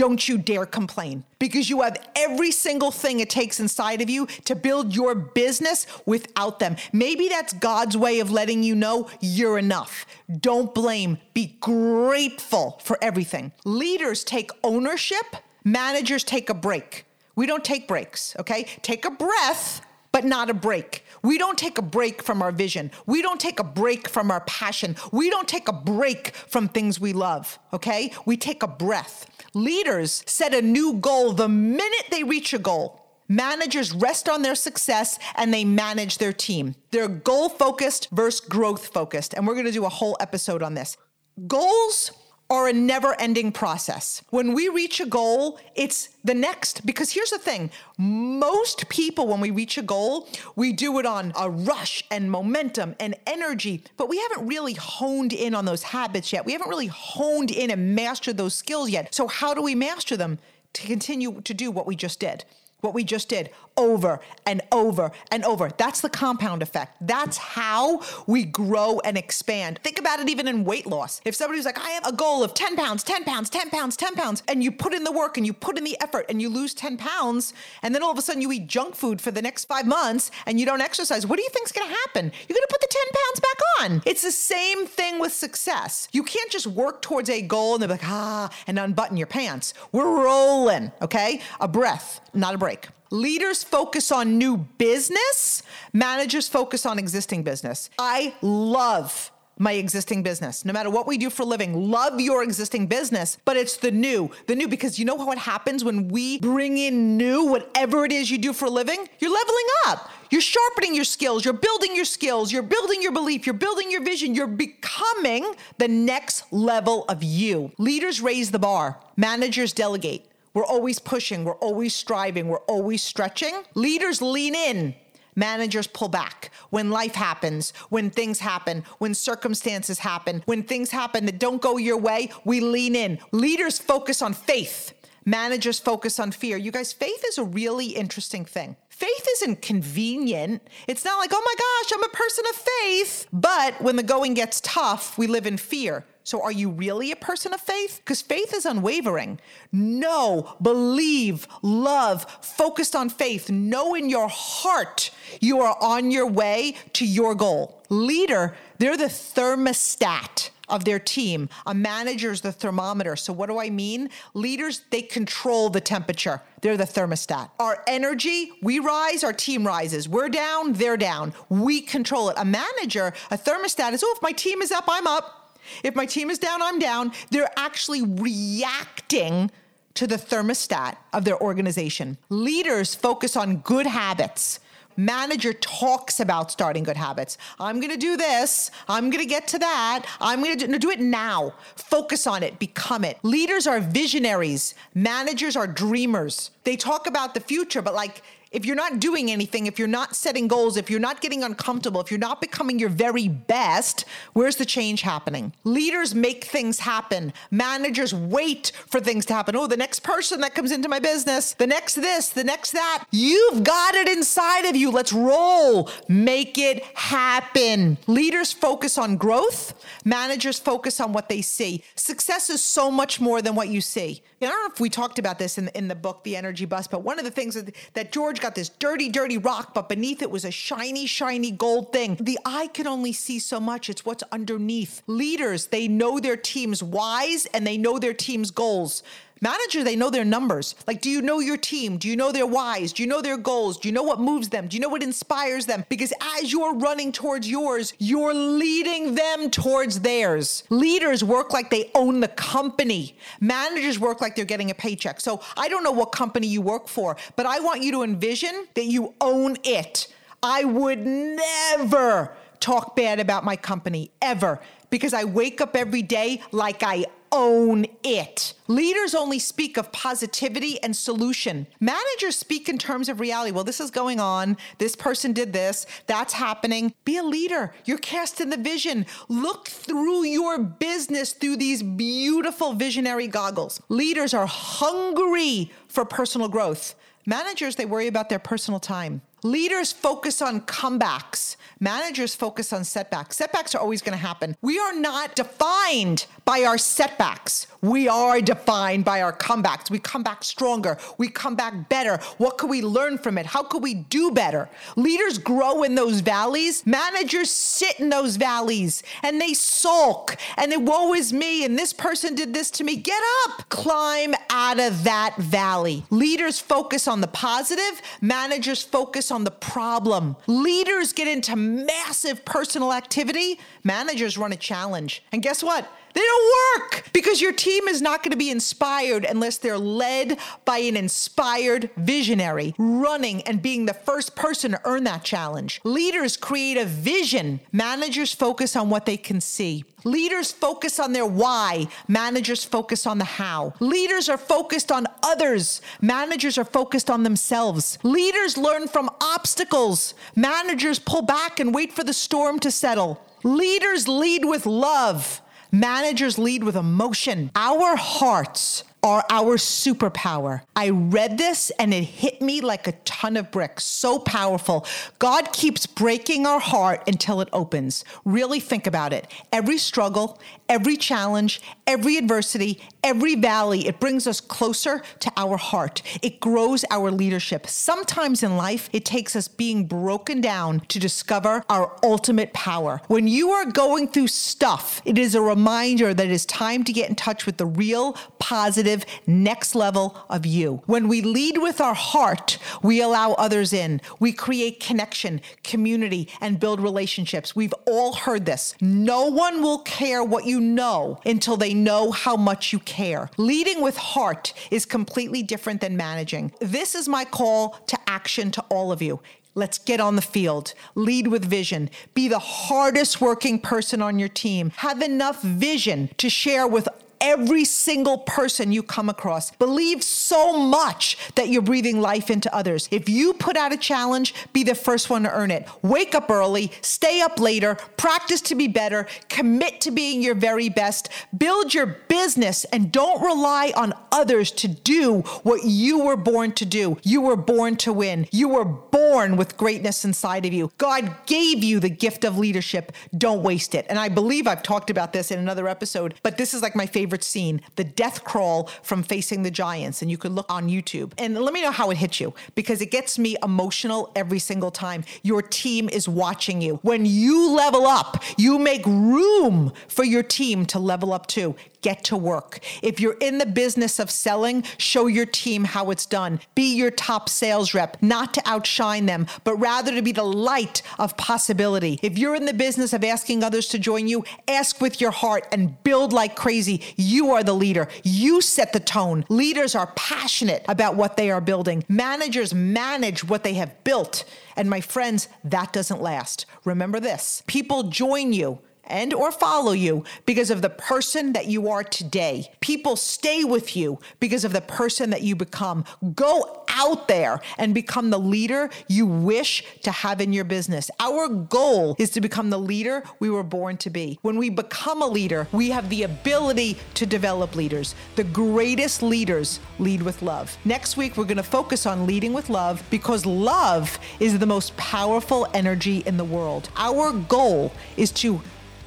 don't 0.00 0.26
you 0.26 0.38
dare 0.38 0.64
complain 0.64 1.22
because 1.38 1.68
you 1.68 1.82
have 1.82 1.94
every 2.16 2.50
single 2.50 2.90
thing 2.90 3.20
it 3.20 3.28
takes 3.28 3.60
inside 3.60 4.00
of 4.00 4.08
you 4.08 4.24
to 4.46 4.56
build 4.56 4.96
your 4.96 5.14
business 5.14 5.86
without 6.06 6.58
them. 6.58 6.74
Maybe 6.90 7.28
that's 7.28 7.52
God's 7.52 7.98
way 7.98 8.20
of 8.20 8.30
letting 8.30 8.62
you 8.62 8.74
know 8.74 9.10
you're 9.20 9.58
enough. 9.58 10.06
Don't 10.40 10.74
blame, 10.74 11.18
be 11.34 11.58
grateful 11.60 12.80
for 12.82 12.96
everything. 13.02 13.52
Leaders 13.66 14.24
take 14.24 14.50
ownership, 14.64 15.36
managers 15.64 16.24
take 16.24 16.48
a 16.48 16.54
break. 16.54 17.04
We 17.36 17.44
don't 17.44 17.62
take 17.62 17.86
breaks, 17.86 18.34
okay? 18.38 18.68
Take 18.80 19.04
a 19.04 19.10
breath 19.10 19.82
but 20.20 20.28
not 20.28 20.50
a 20.50 20.54
break. 20.54 21.02
We 21.22 21.38
don't 21.38 21.56
take 21.56 21.78
a 21.78 21.82
break 21.82 22.22
from 22.22 22.42
our 22.42 22.52
vision. 22.52 22.90
We 23.06 23.22
don't 23.22 23.40
take 23.40 23.58
a 23.58 23.64
break 23.64 24.06
from 24.06 24.30
our 24.30 24.42
passion. 24.42 24.96
We 25.12 25.30
don't 25.30 25.48
take 25.48 25.66
a 25.66 25.72
break 25.72 26.34
from 26.34 26.68
things 26.68 27.00
we 27.00 27.14
love, 27.14 27.58
okay? 27.72 28.12
We 28.26 28.36
take 28.36 28.62
a 28.62 28.68
breath. 28.68 29.26
Leaders 29.54 30.22
set 30.26 30.52
a 30.52 30.60
new 30.60 30.94
goal 30.94 31.32
the 31.32 31.48
minute 31.48 32.04
they 32.10 32.22
reach 32.22 32.52
a 32.52 32.58
goal. 32.58 33.00
Managers 33.28 33.94
rest 33.94 34.28
on 34.28 34.42
their 34.42 34.54
success 34.54 35.18
and 35.36 35.54
they 35.54 35.64
manage 35.64 36.18
their 36.18 36.34
team. 36.34 36.74
They're 36.90 37.08
goal 37.08 37.48
focused 37.48 38.10
versus 38.10 38.40
growth 38.40 38.88
focused. 38.88 39.32
And 39.32 39.46
we're 39.46 39.54
going 39.54 39.64
to 39.64 39.72
do 39.72 39.86
a 39.86 39.88
whole 39.88 40.18
episode 40.20 40.62
on 40.62 40.74
this. 40.74 40.98
Goals 41.46 42.10
are 42.50 42.66
a 42.66 42.72
never 42.72 43.18
ending 43.20 43.52
process. 43.52 44.22
When 44.30 44.52
we 44.52 44.68
reach 44.68 45.00
a 45.00 45.06
goal, 45.06 45.60
it's 45.76 46.08
the 46.24 46.34
next. 46.34 46.84
Because 46.84 47.12
here's 47.12 47.30
the 47.30 47.38
thing 47.38 47.70
most 47.96 48.88
people, 48.88 49.28
when 49.28 49.40
we 49.40 49.52
reach 49.52 49.78
a 49.78 49.82
goal, 49.82 50.28
we 50.56 50.72
do 50.72 50.98
it 50.98 51.06
on 51.06 51.32
a 51.38 51.48
rush 51.48 52.02
and 52.10 52.30
momentum 52.30 52.96
and 52.98 53.14
energy, 53.26 53.84
but 53.96 54.08
we 54.08 54.18
haven't 54.18 54.48
really 54.48 54.74
honed 54.74 55.32
in 55.32 55.54
on 55.54 55.64
those 55.64 55.84
habits 55.84 56.32
yet. 56.32 56.44
We 56.44 56.52
haven't 56.52 56.68
really 56.68 56.88
honed 56.88 57.52
in 57.52 57.70
and 57.70 57.94
mastered 57.94 58.36
those 58.36 58.54
skills 58.54 58.90
yet. 58.90 59.14
So, 59.14 59.28
how 59.28 59.54
do 59.54 59.62
we 59.62 59.74
master 59.74 60.16
them? 60.16 60.38
To 60.74 60.86
continue 60.86 61.40
to 61.40 61.52
do 61.52 61.72
what 61.72 61.86
we 61.86 61.96
just 61.96 62.20
did 62.20 62.44
what 62.80 62.94
we 62.94 63.04
just 63.04 63.28
did 63.28 63.50
over 63.76 64.20
and 64.46 64.60
over 64.72 65.10
and 65.30 65.44
over. 65.44 65.70
That's 65.78 66.00
the 66.00 66.10
compound 66.10 66.62
effect. 66.62 66.96
That's 67.00 67.38
how 67.38 68.02
we 68.26 68.44
grow 68.44 69.00
and 69.00 69.16
expand. 69.16 69.80
Think 69.82 69.98
about 69.98 70.20
it 70.20 70.28
even 70.28 70.46
in 70.46 70.64
weight 70.64 70.86
loss. 70.86 71.20
If 71.24 71.34
somebody's 71.34 71.64
like, 71.64 71.78
I 71.78 71.90
have 71.90 72.06
a 72.06 72.12
goal 72.12 72.44
of 72.44 72.52
10 72.52 72.76
pounds, 72.76 73.02
10 73.02 73.24
pounds, 73.24 73.48
10 73.48 73.70
pounds, 73.70 73.96
10 73.96 74.14
pounds, 74.14 74.42
and 74.48 74.62
you 74.62 74.70
put 74.70 74.92
in 74.92 75.04
the 75.04 75.12
work 75.12 75.38
and 75.38 75.46
you 75.46 75.52
put 75.52 75.78
in 75.78 75.84
the 75.84 75.96
effort 76.00 76.26
and 76.28 76.42
you 76.42 76.48
lose 76.48 76.74
10 76.74 76.98
pounds, 76.98 77.54
and 77.82 77.94
then 77.94 78.02
all 78.02 78.10
of 78.10 78.18
a 78.18 78.22
sudden 78.22 78.42
you 78.42 78.52
eat 78.52 78.66
junk 78.66 78.94
food 78.94 79.20
for 79.20 79.30
the 79.30 79.42
next 79.42 79.64
five 79.64 79.86
months 79.86 80.30
and 80.46 80.60
you 80.60 80.66
don't 80.66 80.82
exercise, 80.82 81.26
what 81.26 81.36
do 81.36 81.42
you 81.42 81.50
think's 81.50 81.72
gonna 81.72 81.94
happen? 82.06 82.30
You're 82.48 82.56
gonna 82.56 82.66
put 82.68 82.80
the 82.80 82.88
10 82.90 83.02
pounds 83.12 83.40
back 83.40 83.58
on. 83.80 84.02
It's 84.04 84.22
the 84.22 84.32
same 84.32 84.86
thing 84.86 85.18
with 85.18 85.32
success. 85.32 86.08
You 86.12 86.22
can't 86.22 86.50
just 86.50 86.66
work 86.66 87.02
towards 87.02 87.30
a 87.30 87.40
goal 87.40 87.74
and 87.74 87.82
they're 87.82 87.88
like, 87.88 88.04
ah, 88.04 88.50
and 88.66 88.78
unbutton 88.78 89.16
your 89.16 89.26
pants. 89.26 89.74
We're 89.92 90.22
rolling, 90.22 90.92
okay? 91.00 91.40
A 91.60 91.68
breath, 91.68 92.20
not 92.34 92.54
a 92.54 92.58
break. 92.58 92.69
Leaders 93.10 93.64
focus 93.64 94.12
on 94.12 94.38
new 94.38 94.56
business, 94.78 95.62
managers 95.92 96.48
focus 96.48 96.86
on 96.86 96.98
existing 96.98 97.42
business. 97.42 97.90
I 97.98 98.34
love 98.40 99.32
my 99.60 99.72
existing 99.72 100.22
business. 100.22 100.64
No 100.64 100.72
matter 100.72 100.88
what 100.88 101.06
we 101.06 101.18
do 101.18 101.28
for 101.28 101.44
living, 101.44 101.90
love 101.90 102.18
your 102.18 102.42
existing 102.42 102.86
business, 102.86 103.36
but 103.44 103.58
it's 103.58 103.76
the 103.76 103.90
new, 103.90 104.30
the 104.46 104.54
new, 104.54 104.66
because 104.66 104.98
you 104.98 105.04
know 105.04 105.18
how 105.18 105.30
it 105.32 105.38
happens 105.38 105.84
when 105.84 106.08
we 106.08 106.38
bring 106.38 106.78
in 106.78 107.18
new, 107.18 107.44
whatever 107.44 108.06
it 108.06 108.12
is 108.12 108.30
you 108.30 108.38
do 108.38 108.54
for 108.54 108.70
living? 108.70 109.06
You're 109.18 109.32
leveling 109.32 109.66
up. 109.86 110.10
You're 110.30 110.40
sharpening 110.40 110.94
your 110.94 111.04
skills. 111.04 111.44
You're 111.44 111.52
building 111.52 111.94
your 111.94 112.06
skills. 112.06 112.50
You're 112.50 112.62
building 112.62 113.02
your 113.02 113.12
belief. 113.12 113.44
You're 113.44 113.52
building 113.52 113.90
your 113.90 114.02
vision. 114.02 114.34
You're 114.34 114.46
becoming 114.46 115.52
the 115.76 115.88
next 115.88 116.50
level 116.52 117.04
of 117.08 117.22
you. 117.22 117.72
Leaders 117.76 118.20
raise 118.22 118.52
the 118.52 118.58
bar, 118.58 118.98
managers 119.16 119.72
delegate. 119.74 120.29
We're 120.60 120.66
always 120.66 120.98
pushing, 120.98 121.44
we're 121.44 121.54
always 121.54 121.94
striving, 121.94 122.48
we're 122.48 122.58
always 122.58 123.00
stretching. 123.00 123.62
Leaders 123.74 124.20
lean 124.20 124.54
in, 124.54 124.94
managers 125.34 125.86
pull 125.86 126.10
back. 126.10 126.50
When 126.68 126.90
life 126.90 127.14
happens, 127.14 127.72
when 127.88 128.10
things 128.10 128.40
happen, 128.40 128.84
when 128.98 129.14
circumstances 129.14 130.00
happen, 130.00 130.42
when 130.44 130.62
things 130.62 130.90
happen 130.90 131.24
that 131.24 131.38
don't 131.38 131.62
go 131.62 131.78
your 131.78 131.96
way, 131.96 132.30
we 132.44 132.60
lean 132.60 132.94
in. 132.94 133.20
Leaders 133.32 133.78
focus 133.78 134.20
on 134.20 134.34
faith. 134.34 134.92
Managers 135.24 135.80
focus 135.80 136.20
on 136.20 136.30
fear. 136.30 136.58
You 136.58 136.72
guys, 136.72 136.92
faith 136.92 137.24
is 137.26 137.38
a 137.38 137.44
really 137.44 137.86
interesting 137.86 138.44
thing. 138.44 138.76
Faith 138.90 139.26
isn't 139.36 139.62
convenient. 139.62 140.60
It's 140.86 141.06
not 141.06 141.16
like, 141.16 141.30
oh 141.32 141.42
my 141.42 141.54
gosh, 141.56 141.92
I'm 141.96 142.04
a 142.04 142.14
person 142.14 142.44
of 142.50 142.56
faith. 142.56 143.26
But 143.32 143.80
when 143.80 143.96
the 143.96 144.02
going 144.02 144.34
gets 144.34 144.60
tough, 144.60 145.16
we 145.16 145.26
live 145.26 145.46
in 145.46 145.56
fear. 145.56 146.04
So 146.24 146.42
are 146.42 146.52
you 146.52 146.70
really 146.70 147.10
a 147.10 147.16
person 147.16 147.54
of 147.54 147.60
faith? 147.60 148.00
Because 148.04 148.22
faith 148.22 148.54
is 148.54 148.66
unwavering. 148.66 149.40
Know, 149.72 150.56
believe, 150.60 151.48
love, 151.62 152.24
focused 152.42 152.94
on 152.94 153.08
faith. 153.08 153.50
Know 153.50 153.94
in 153.94 154.10
your 154.10 154.28
heart 154.28 155.10
you 155.40 155.60
are 155.60 155.76
on 155.80 156.10
your 156.10 156.26
way 156.26 156.76
to 156.94 157.06
your 157.06 157.34
goal. 157.34 157.82
Leader, 157.88 158.54
they're 158.78 158.96
the 158.96 159.04
thermostat 159.04 160.50
of 160.70 160.84
their 160.84 160.98
team. 160.98 161.48
A 161.66 161.74
manager 161.74 162.30
is 162.30 162.40
the 162.40 162.52
thermometer. 162.52 163.16
So, 163.16 163.32
what 163.32 163.48
do 163.48 163.58
I 163.58 163.70
mean? 163.70 164.08
Leaders, 164.34 164.82
they 164.90 165.02
control 165.02 165.68
the 165.68 165.80
temperature. 165.80 166.40
They're 166.62 166.76
the 166.76 166.84
thermostat. 166.84 167.50
Our 167.58 167.82
energy, 167.86 168.52
we 168.62 168.78
rise, 168.78 169.24
our 169.24 169.32
team 169.32 169.66
rises. 169.66 170.08
We're 170.08 170.28
down, 170.28 170.74
they're 170.74 170.96
down. 170.96 171.34
We 171.48 171.80
control 171.80 172.28
it. 172.30 172.36
A 172.38 172.44
manager, 172.44 173.12
a 173.30 173.36
thermostat 173.36 173.92
is, 173.92 174.04
oh, 174.04 174.14
if 174.16 174.22
my 174.22 174.32
team 174.32 174.62
is 174.62 174.70
up, 174.70 174.84
I'm 174.86 175.06
up. 175.06 175.39
If 175.82 175.94
my 175.94 176.06
team 176.06 176.30
is 176.30 176.38
down, 176.38 176.62
I'm 176.62 176.78
down. 176.78 177.12
They're 177.30 177.50
actually 177.56 178.02
reacting 178.02 179.50
to 179.94 180.06
the 180.06 180.16
thermostat 180.16 180.96
of 181.12 181.24
their 181.24 181.40
organization. 181.40 182.16
Leaders 182.28 182.94
focus 182.94 183.36
on 183.36 183.56
good 183.58 183.86
habits. 183.86 184.60
Manager 184.96 185.52
talks 185.54 186.20
about 186.20 186.50
starting 186.50 186.82
good 186.82 186.96
habits. 186.96 187.38
I'm 187.58 187.80
going 187.80 187.92
to 187.92 187.96
do 187.96 188.16
this. 188.16 188.70
I'm 188.88 189.08
going 189.08 189.22
to 189.22 189.28
get 189.28 189.48
to 189.48 189.58
that. 189.58 190.04
I'm 190.20 190.42
going 190.42 190.58
to 190.58 190.66
do, 190.66 190.78
do 190.78 190.90
it 190.90 191.00
now. 191.00 191.54
Focus 191.76 192.26
on 192.26 192.42
it. 192.42 192.58
Become 192.58 193.04
it. 193.04 193.18
Leaders 193.22 193.66
are 193.66 193.80
visionaries. 193.80 194.74
Managers 194.94 195.56
are 195.56 195.66
dreamers. 195.66 196.50
They 196.64 196.76
talk 196.76 197.06
about 197.06 197.34
the 197.34 197.40
future, 197.40 197.80
but 197.80 197.94
like 197.94 198.22
if 198.50 198.66
you're 198.66 198.76
not 198.76 198.98
doing 198.98 199.30
anything, 199.30 199.66
if 199.66 199.78
you're 199.78 199.86
not 199.86 200.16
setting 200.16 200.48
goals, 200.48 200.76
if 200.76 200.90
you're 200.90 200.98
not 200.98 201.20
getting 201.20 201.44
uncomfortable, 201.44 202.00
if 202.00 202.10
you're 202.10 202.18
not 202.18 202.40
becoming 202.40 202.78
your 202.80 202.88
very 202.88 203.28
best, 203.28 204.04
where's 204.32 204.56
the 204.56 204.64
change 204.64 205.02
happening? 205.02 205.52
Leaders 205.62 206.14
make 206.16 206.44
things 206.44 206.80
happen. 206.80 207.32
Managers 207.52 208.12
wait 208.12 208.72
for 208.88 208.98
things 208.98 209.24
to 209.26 209.34
happen. 209.34 209.54
Oh, 209.54 209.68
the 209.68 209.76
next 209.76 210.00
person 210.00 210.40
that 210.40 210.54
comes 210.54 210.72
into 210.72 210.88
my 210.88 210.98
business, 210.98 211.52
the 211.54 211.66
next 211.66 211.94
this, 211.94 212.30
the 212.30 212.42
next 212.42 212.72
that. 212.72 213.04
You've 213.12 213.62
got 213.62 213.94
it 213.94 214.08
inside 214.08 214.64
of 214.66 214.74
you. 214.74 214.90
Let's 214.90 215.12
roll. 215.12 215.88
Make 216.08 216.58
it 216.58 216.82
happen. 216.96 217.98
Leaders 218.08 218.52
focus 218.52 218.98
on 218.98 219.16
growth. 219.16 219.74
Managers 220.04 220.58
focus 220.58 221.00
on 221.00 221.12
what 221.12 221.28
they 221.28 221.40
see. 221.40 221.84
Success 221.94 222.50
is 222.50 222.60
so 222.62 222.90
much 222.90 223.20
more 223.20 223.40
than 223.42 223.54
what 223.54 223.68
you 223.68 223.80
see. 223.80 224.22
I 224.42 224.46
don't 224.46 224.62
know 224.62 224.72
if 224.72 224.80
we 224.80 224.88
talked 224.88 225.18
about 225.18 225.38
this 225.38 225.58
in 225.58 225.68
in 225.68 225.88
the 225.88 225.94
book, 225.94 226.24
The 226.24 226.34
Energy 226.34 226.64
Bus, 226.64 226.86
but 226.86 227.02
one 227.02 227.18
of 227.18 227.26
the 227.26 227.30
things 227.30 227.54
that, 227.54 227.74
that 227.92 228.10
George 228.10 228.40
got 228.40 228.54
this 228.54 228.70
dirty, 228.70 229.10
dirty 229.10 229.36
rock, 229.36 229.74
but 229.74 229.88
beneath 229.88 230.22
it 230.22 230.30
was 230.30 230.46
a 230.46 230.50
shiny, 230.50 231.06
shiny 231.06 231.50
gold 231.50 231.92
thing. 231.92 232.16
The 232.18 232.38
eye 232.44 232.68
can 232.68 232.86
only 232.86 233.12
see 233.12 233.38
so 233.38 233.60
much. 233.60 233.90
It's 233.90 234.04
what's 234.04 234.22
underneath. 234.32 235.02
Leaders, 235.06 235.66
they 235.66 235.88
know 235.88 236.18
their 236.18 236.36
team's 236.36 236.82
whys 236.82 237.46
and 237.46 237.66
they 237.66 237.76
know 237.76 237.98
their 237.98 238.14
team's 238.14 238.50
goals. 238.50 239.02
Manager, 239.42 239.82
they 239.82 239.96
know 239.96 240.10
their 240.10 240.24
numbers. 240.24 240.74
Like, 240.86 241.00
do 241.00 241.08
you 241.08 241.22
know 241.22 241.40
your 241.40 241.56
team? 241.56 241.96
Do 241.96 242.08
you 242.08 242.16
know 242.16 242.30
their 242.30 242.46
whys? 242.46 242.92
Do 242.92 243.02
you 243.02 243.08
know 243.08 243.22
their 243.22 243.38
goals? 243.38 243.78
Do 243.78 243.88
you 243.88 243.92
know 243.92 244.02
what 244.02 244.20
moves 244.20 244.50
them? 244.50 244.68
Do 244.68 244.76
you 244.76 244.80
know 244.82 244.88
what 244.88 245.02
inspires 245.02 245.64
them? 245.64 245.84
Because 245.88 246.12
as 246.38 246.52
you're 246.52 246.74
running 246.74 247.10
towards 247.10 247.48
yours, 247.48 247.94
you're 247.98 248.34
leading 248.34 249.14
them 249.14 249.50
towards 249.50 250.00
theirs. 250.00 250.64
Leaders 250.68 251.24
work 251.24 251.52
like 251.54 251.70
they 251.70 251.90
own 251.94 252.20
the 252.20 252.28
company. 252.28 253.16
Managers 253.40 253.98
work 253.98 254.20
like 254.20 254.36
they're 254.36 254.44
getting 254.44 254.70
a 254.70 254.74
paycheck. 254.74 255.20
So 255.20 255.40
I 255.56 255.68
don't 255.68 255.84
know 255.84 255.90
what 255.92 256.12
company 256.12 256.46
you 256.46 256.60
work 256.60 256.86
for, 256.86 257.16
but 257.36 257.46
I 257.46 257.60
want 257.60 257.82
you 257.82 257.92
to 257.92 258.02
envision 258.02 258.66
that 258.74 258.84
you 258.84 259.14
own 259.22 259.56
it. 259.64 260.08
I 260.42 260.64
would 260.64 261.06
never 261.06 262.34
talk 262.60 262.94
bad 262.94 263.18
about 263.18 263.44
my 263.44 263.56
company 263.56 264.10
ever 264.20 264.60
because 264.90 265.14
I 265.14 265.24
wake 265.24 265.60
up 265.60 265.74
every 265.74 266.02
day 266.02 266.42
like 266.52 266.82
I 266.82 267.06
own 267.32 267.86
it. 268.02 268.54
Leaders 268.66 269.14
only 269.14 269.38
speak 269.38 269.76
of 269.76 269.92
positivity 269.92 270.82
and 270.82 270.94
solution. 270.94 271.66
Managers 271.80 272.36
speak 272.36 272.68
in 272.68 272.78
terms 272.78 273.08
of 273.08 273.20
reality. 273.20 273.52
Well, 273.52 273.64
this 273.64 273.80
is 273.80 273.90
going 273.90 274.20
on. 274.20 274.56
This 274.78 274.96
person 274.96 275.32
did 275.32 275.52
this. 275.52 275.86
That's 276.06 276.32
happening. 276.32 276.94
Be 277.04 277.16
a 277.16 277.22
leader. 277.22 277.74
You're 277.84 277.98
casting 277.98 278.50
the 278.50 278.56
vision. 278.56 279.06
Look 279.28 279.68
through 279.68 280.24
your 280.24 280.58
business 280.58 281.32
through 281.32 281.56
these 281.56 281.82
beautiful 281.82 282.72
visionary 282.74 283.26
goggles. 283.26 283.80
Leaders 283.88 284.34
are 284.34 284.46
hungry 284.46 285.72
for 285.88 286.04
personal 286.04 286.48
growth. 286.48 286.94
Managers, 287.26 287.76
they 287.76 287.84
worry 287.84 288.06
about 288.06 288.28
their 288.28 288.38
personal 288.38 288.80
time. 288.80 289.22
Leaders 289.42 289.92
focus 289.92 290.42
on 290.42 290.60
comebacks. 290.62 291.56
Managers 291.82 292.34
focus 292.34 292.74
on 292.74 292.84
setbacks. 292.84 293.36
Setbacks 293.36 293.74
are 293.74 293.80
always 293.80 294.02
going 294.02 294.12
to 294.12 294.18
happen. 294.18 294.54
We 294.60 294.78
are 294.78 294.92
not 294.92 295.34
defined 295.34 296.26
by 296.44 296.64
our 296.64 296.76
setbacks. 296.76 297.66
We 297.80 298.06
are 298.06 298.42
defined 298.42 299.06
by 299.06 299.22
our 299.22 299.32
comebacks. 299.32 299.90
We 299.90 299.98
come 299.98 300.22
back 300.22 300.44
stronger. 300.44 300.98
We 301.16 301.28
come 301.28 301.56
back 301.56 301.88
better. 301.88 302.18
What 302.36 302.58
could 302.58 302.68
we 302.68 302.82
learn 302.82 303.16
from 303.16 303.38
it? 303.38 303.46
How 303.46 303.62
could 303.62 303.82
we 303.82 303.94
do 303.94 304.30
better? 304.30 304.68
Leaders 304.96 305.38
grow 305.38 305.82
in 305.82 305.94
those 305.94 306.20
valleys. 306.20 306.84
Managers 306.84 307.50
sit 307.50 307.98
in 307.98 308.10
those 308.10 308.36
valleys 308.36 309.02
and 309.22 309.40
they 309.40 309.54
sulk 309.54 310.36
and 310.58 310.72
it 310.72 310.82
woe 310.82 311.14
is 311.14 311.32
me 311.32 311.64
and 311.64 311.78
this 311.78 311.94
person 311.94 312.34
did 312.34 312.52
this 312.52 312.70
to 312.72 312.84
me. 312.84 312.96
Get 312.96 313.22
up. 313.46 313.70
Climb 313.70 314.34
out 314.50 314.78
of 314.78 315.04
that 315.04 315.36
valley. 315.38 316.04
Leaders 316.10 316.60
focus 316.60 317.08
on 317.08 317.22
the 317.22 317.28
positive. 317.28 318.02
Managers 318.20 318.82
focus 318.82 319.29
on 319.30 319.44
the 319.44 319.50
problem. 319.50 320.36
Leaders 320.46 321.12
get 321.12 321.28
into 321.28 321.56
massive 321.56 322.44
personal 322.44 322.92
activity. 322.92 323.58
Managers 323.84 324.36
run 324.36 324.52
a 324.52 324.56
challenge. 324.56 325.22
And 325.32 325.42
guess 325.42 325.62
what? 325.62 325.90
They 326.12 326.20
don't 326.20 326.80
work 326.80 327.10
because 327.12 327.40
your 327.40 327.52
team 327.52 327.88
is 327.88 328.02
not 328.02 328.22
going 328.22 328.32
to 328.32 328.36
be 328.36 328.50
inspired 328.50 329.24
unless 329.24 329.58
they're 329.58 329.78
led 329.78 330.38
by 330.64 330.78
an 330.78 330.96
inspired 330.96 331.90
visionary, 331.96 332.74
running 332.78 333.42
and 333.42 333.62
being 333.62 333.86
the 333.86 333.94
first 333.94 334.34
person 334.34 334.72
to 334.72 334.80
earn 334.84 335.04
that 335.04 335.24
challenge. 335.24 335.80
Leaders 335.84 336.36
create 336.36 336.76
a 336.76 336.84
vision, 336.84 337.60
managers 337.72 338.32
focus 338.32 338.76
on 338.76 338.90
what 338.90 339.06
they 339.06 339.16
can 339.16 339.40
see. 339.40 339.84
Leaders 340.04 340.50
focus 340.50 340.98
on 340.98 341.12
their 341.12 341.26
why, 341.26 341.86
managers 342.08 342.64
focus 342.64 343.06
on 343.06 343.18
the 343.18 343.24
how. 343.24 343.74
Leaders 343.80 344.28
are 344.28 344.38
focused 344.38 344.90
on 344.90 345.06
others, 345.22 345.82
managers 346.00 346.56
are 346.56 346.64
focused 346.64 347.10
on 347.10 347.22
themselves. 347.22 347.98
Leaders 348.02 348.56
learn 348.56 348.88
from 348.88 349.10
obstacles, 349.20 350.14
managers 350.34 350.98
pull 350.98 351.22
back 351.22 351.60
and 351.60 351.74
wait 351.74 351.92
for 351.92 352.02
the 352.02 352.14
storm 352.14 352.58
to 352.58 352.70
settle. 352.70 353.22
Leaders 353.42 354.08
lead 354.08 354.44
with 354.44 354.66
love. 354.66 355.40
Managers 355.72 356.38
lead 356.38 356.64
with 356.64 356.76
emotion. 356.76 357.50
Our 357.54 357.94
hearts 357.94 358.82
are 359.02 359.24
our 359.30 359.56
superpower. 359.56 360.62
I 360.76 360.90
read 360.90 361.38
this 361.38 361.70
and 361.78 361.94
it 361.94 362.02
hit 362.02 362.42
me 362.42 362.60
like 362.60 362.86
a 362.86 362.92
ton 363.04 363.36
of 363.36 363.50
bricks. 363.50 363.84
So 363.84 364.18
powerful. 364.18 364.84
God 365.18 365.52
keeps 365.52 365.86
breaking 365.86 366.44
our 366.44 366.60
heart 366.60 367.02
until 367.06 367.40
it 367.40 367.48
opens. 367.52 368.04
Really 368.24 368.60
think 368.60 368.86
about 368.86 369.12
it. 369.12 369.30
Every 369.52 369.78
struggle, 369.78 370.40
every 370.68 370.96
challenge, 370.96 371.62
every 371.86 372.16
adversity, 372.16 372.80
every 373.02 373.34
valley, 373.34 373.86
it 373.86 374.00
brings 374.00 374.26
us 374.26 374.40
closer 374.40 375.02
to 375.20 375.32
our 375.36 375.56
heart. 375.56 376.02
It 376.22 376.40
grows 376.40 376.84
our 376.90 377.10
leadership. 377.10 377.66
Sometimes 377.66 378.42
in 378.42 378.56
life, 378.56 378.88
it 378.92 379.04
takes 379.04 379.34
us 379.34 379.48
being 379.48 379.86
broken 379.86 380.40
down 380.40 380.80
to 380.88 380.98
discover 380.98 381.64
our 381.68 381.96
ultimate 382.02 382.52
power. 382.52 383.00
When 383.08 383.28
you 383.28 383.50
are 383.50 383.64
going 383.64 384.08
through 384.08 384.28
stuff, 384.28 385.00
it 385.04 385.18
is 385.18 385.34
a 385.34 385.42
reminder 385.42 386.12
that 386.14 386.26
it 386.26 386.32
is 386.32 386.46
time 386.46 386.84
to 386.84 386.92
get 386.92 387.08
in 387.08 387.14
touch 387.14 387.46
with 387.46 387.56
the 387.56 387.66
real 387.66 388.12
positive 388.38 389.04
next 389.26 389.74
level 389.74 390.16
of 390.28 390.46
you. 390.46 390.82
When 390.86 391.08
we 391.08 391.22
lead 391.22 391.58
with 391.58 391.80
our 391.80 391.94
heart, 391.94 392.58
we 392.82 393.00
allow 393.00 393.32
others 393.32 393.72
in. 393.72 394.00
We 394.18 394.32
create 394.32 394.80
connection, 394.80 395.40
community, 395.62 396.28
and 396.40 396.60
build 396.60 396.80
relationships. 396.80 397.56
We've 397.56 397.74
all 397.86 398.14
heard 398.14 398.46
this. 398.46 398.74
No 398.80 399.26
one 399.26 399.62
will 399.62 399.80
care 399.80 400.22
what 400.22 400.46
you 400.46 400.60
know 400.60 401.20
until 401.24 401.56
they 401.56 401.74
know 401.74 402.10
how 402.10 402.36
much 402.36 402.72
you 402.72 402.78
care. 402.78 402.89
Leading 403.36 403.80
with 403.80 403.96
heart 403.96 404.52
is 404.70 404.84
completely 404.84 405.42
different 405.42 405.80
than 405.80 405.96
managing. 405.96 406.52
This 406.60 406.94
is 406.94 407.08
my 407.08 407.24
call 407.24 407.70
to 407.86 407.98
action 408.06 408.50
to 408.52 408.62
all 408.70 408.92
of 408.92 409.02
you. 409.02 409.20
Let's 409.54 409.78
get 409.78 410.00
on 410.00 410.16
the 410.16 410.22
field. 410.22 410.74
Lead 410.94 411.26
with 411.26 411.44
vision. 411.44 411.90
Be 412.14 412.28
the 412.28 412.38
hardest 412.38 413.20
working 413.20 413.58
person 413.58 414.00
on 414.00 414.18
your 414.18 414.28
team. 414.28 414.70
Have 414.76 415.02
enough 415.02 415.42
vision 415.42 416.10
to 416.18 416.30
share 416.30 416.66
with 416.66 416.88
every 417.20 417.64
single 417.64 418.18
person 418.18 418.72
you 418.72 418.82
come 418.82 419.08
across. 419.08 419.50
Believe 419.52 420.02
so 420.02 420.56
much 420.56 421.18
that 421.34 421.48
you're 421.48 421.62
breathing 421.62 422.00
life 422.00 422.30
into 422.30 422.54
others. 422.54 422.88
If 422.90 423.08
you 423.08 423.34
put 423.34 423.56
out 423.56 423.72
a 423.72 423.76
challenge, 423.76 424.34
be 424.52 424.64
the 424.64 424.74
first 424.74 425.10
one 425.10 425.24
to 425.24 425.32
earn 425.32 425.50
it. 425.50 425.68
Wake 425.82 426.14
up 426.14 426.30
early, 426.30 426.72
stay 426.80 427.20
up 427.20 427.38
later, 427.38 427.76
practice 427.96 428.40
to 428.42 428.54
be 428.54 428.68
better, 428.68 429.06
commit 429.28 429.80
to 429.82 429.90
being 429.90 430.22
your 430.22 430.34
very 430.34 430.68
best, 430.68 431.08
build 431.36 431.74
your 431.74 431.86
business, 432.08 432.64
and 432.66 432.90
don't 432.90 433.22
rely 433.22 433.72
on 433.76 433.92
others 434.12 434.50
to 434.52 434.68
do 434.68 435.20
what 435.42 435.64
you 435.64 436.04
were 436.04 436.16
born 436.16 436.52
to 436.52 436.64
do. 436.64 436.96
You 437.02 437.20
were 437.20 437.36
born 437.36 437.76
to 437.78 437.92
win. 437.92 438.26
You 438.32 438.48
were 438.48 438.64
born 438.64 439.36
with 439.36 439.56
greatness 439.56 440.04
inside 440.04 440.46
of 440.46 440.52
you. 440.52 440.70
God 440.78 441.14
gave 441.26 441.62
you 441.62 441.80
the 441.80 441.90
gift 441.90 442.24
of 442.24 442.38
leadership. 442.38 442.92
Don't 443.16 443.42
waste 443.42 443.74
it. 443.74 443.86
And 443.88 443.98
I 443.98 444.08
believe 444.08 444.46
I've 444.46 444.62
talked 444.62 444.90
about 444.90 445.12
this 445.12 445.30
in 445.30 445.38
another 445.38 445.68
episode, 445.68 446.14
but 446.22 446.36
this 446.36 446.54
is 446.54 446.62
like 446.62 446.74
my 446.74 446.86
favorite 446.86 447.09
favorite 447.10 447.24
scene, 447.24 447.60
the 447.74 447.82
death 447.82 448.22
crawl 448.22 448.70
from 448.84 449.02
Facing 449.02 449.42
the 449.42 449.50
Giants. 449.50 450.00
And 450.00 450.08
you 450.08 450.16
could 450.16 450.30
look 450.30 450.46
on 450.48 450.68
YouTube. 450.68 451.12
And 451.18 451.36
let 451.42 451.52
me 451.52 451.60
know 451.60 451.72
how 451.72 451.90
it 451.90 451.96
hits 451.96 452.20
you 452.20 452.32
because 452.54 452.80
it 452.80 452.92
gets 452.92 453.18
me 453.18 453.36
emotional 453.42 454.12
every 454.14 454.38
single 454.38 454.70
time. 454.70 455.02
Your 455.24 455.42
team 455.42 455.88
is 455.88 456.08
watching 456.08 456.62
you. 456.62 456.78
When 456.82 457.04
you 457.04 457.50
level 457.50 457.84
up, 457.84 458.22
you 458.36 458.60
make 458.60 458.86
room 458.86 459.72
for 459.88 460.04
your 460.04 460.22
team 460.22 460.66
to 460.66 460.78
level 460.78 461.12
up 461.12 461.26
too 461.26 461.56
get 461.82 462.04
to 462.04 462.16
work. 462.16 462.60
If 462.82 463.00
you're 463.00 463.16
in 463.20 463.38
the 463.38 463.46
business 463.46 463.98
of 463.98 464.10
selling, 464.10 464.64
show 464.78 465.06
your 465.06 465.26
team 465.26 465.64
how 465.64 465.90
it's 465.90 466.06
done. 466.06 466.40
Be 466.54 466.74
your 466.74 466.90
top 466.90 467.28
sales 467.28 467.74
rep, 467.74 467.96
not 468.02 468.34
to 468.34 468.42
outshine 468.44 469.06
them, 469.06 469.26
but 469.44 469.56
rather 469.56 469.94
to 469.94 470.02
be 470.02 470.12
the 470.12 470.24
light 470.24 470.82
of 470.98 471.16
possibility. 471.16 471.98
If 472.02 472.18
you're 472.18 472.34
in 472.34 472.46
the 472.46 472.54
business 472.54 472.92
of 472.92 473.04
asking 473.04 473.42
others 473.42 473.68
to 473.68 473.78
join 473.78 474.08
you, 474.08 474.24
ask 474.48 474.80
with 474.80 475.00
your 475.00 475.10
heart 475.10 475.46
and 475.52 475.82
build 475.82 476.12
like 476.12 476.36
crazy. 476.36 476.82
You 477.00 477.30
are 477.32 477.42
the 477.42 477.54
leader. 477.54 477.88
You 478.04 478.40
set 478.40 478.72
the 478.72 478.80
tone. 478.80 479.24
Leaders 479.28 479.74
are 479.74 479.92
passionate 479.96 480.64
about 480.68 480.96
what 480.96 481.16
they 481.16 481.30
are 481.30 481.40
building. 481.40 481.84
Managers 481.88 482.54
manage 482.54 483.24
what 483.24 483.42
they 483.42 483.54
have 483.54 483.82
built. 483.84 484.24
And 484.56 484.68
my 484.68 484.80
friends, 484.80 485.28
that 485.44 485.72
doesn't 485.72 486.02
last. 486.02 486.46
Remember 486.64 487.00
this 487.00 487.42
people 487.46 487.84
join 487.84 488.32
you 488.32 488.60
and 488.90 489.14
or 489.14 489.32
follow 489.32 489.72
you 489.72 490.04
because 490.26 490.50
of 490.50 490.60
the 490.60 490.70
person 490.70 491.32
that 491.32 491.46
you 491.46 491.70
are 491.70 491.82
today. 491.82 492.50
People 492.60 492.96
stay 492.96 493.44
with 493.44 493.76
you 493.76 493.98
because 494.18 494.44
of 494.44 494.52
the 494.52 494.60
person 494.60 495.10
that 495.10 495.22
you 495.22 495.34
become. 495.36 495.84
Go 496.14 496.64
out 496.68 497.08
there 497.08 497.40
and 497.58 497.74
become 497.74 498.10
the 498.10 498.18
leader 498.18 498.70
you 498.88 499.06
wish 499.06 499.64
to 499.82 499.90
have 499.90 500.20
in 500.20 500.32
your 500.32 500.44
business. 500.44 500.90
Our 501.00 501.28
goal 501.28 501.96
is 501.98 502.10
to 502.10 502.20
become 502.20 502.50
the 502.50 502.58
leader 502.58 503.02
we 503.18 503.30
were 503.30 503.42
born 503.42 503.76
to 503.78 503.90
be. 503.90 504.18
When 504.22 504.36
we 504.36 504.50
become 504.50 505.02
a 505.02 505.06
leader, 505.06 505.46
we 505.52 505.70
have 505.70 505.88
the 505.88 506.04
ability 506.04 506.78
to 506.94 507.06
develop 507.06 507.54
leaders. 507.56 507.94
The 508.16 508.24
greatest 508.24 509.02
leaders 509.02 509.60
lead 509.78 510.02
with 510.02 510.22
love. 510.22 510.56
Next 510.64 510.96
week, 510.96 511.16
we're 511.16 511.24
going 511.24 511.36
to 511.36 511.42
focus 511.42 511.86
on 511.86 512.06
leading 512.06 512.32
with 512.32 512.48
love 512.48 512.82
because 512.90 513.26
love 513.26 513.98
is 514.18 514.38
the 514.38 514.46
most 514.46 514.76
powerful 514.76 515.46
energy 515.54 515.98
in 516.06 516.16
the 516.16 516.24
world. 516.24 516.70
Our 516.76 517.12
goal 517.12 517.72
is 517.96 518.10
to 518.12 518.40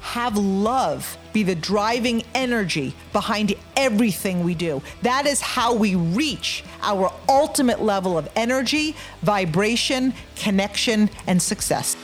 have 0.04 0.36
love 0.36 1.16
be 1.32 1.42
the 1.42 1.54
driving 1.54 2.22
energy 2.34 2.94
behind 3.14 3.54
everything 3.74 4.44
we 4.44 4.54
do. 4.54 4.82
That 5.00 5.24
is 5.24 5.40
how 5.40 5.74
we 5.74 5.94
reach 5.94 6.62
our 6.82 7.10
ultimate 7.26 7.80
level 7.80 8.18
of 8.18 8.28
energy, 8.36 8.94
vibration, 9.22 10.12
connection, 10.36 11.08
and 11.26 11.40
success. 11.40 11.96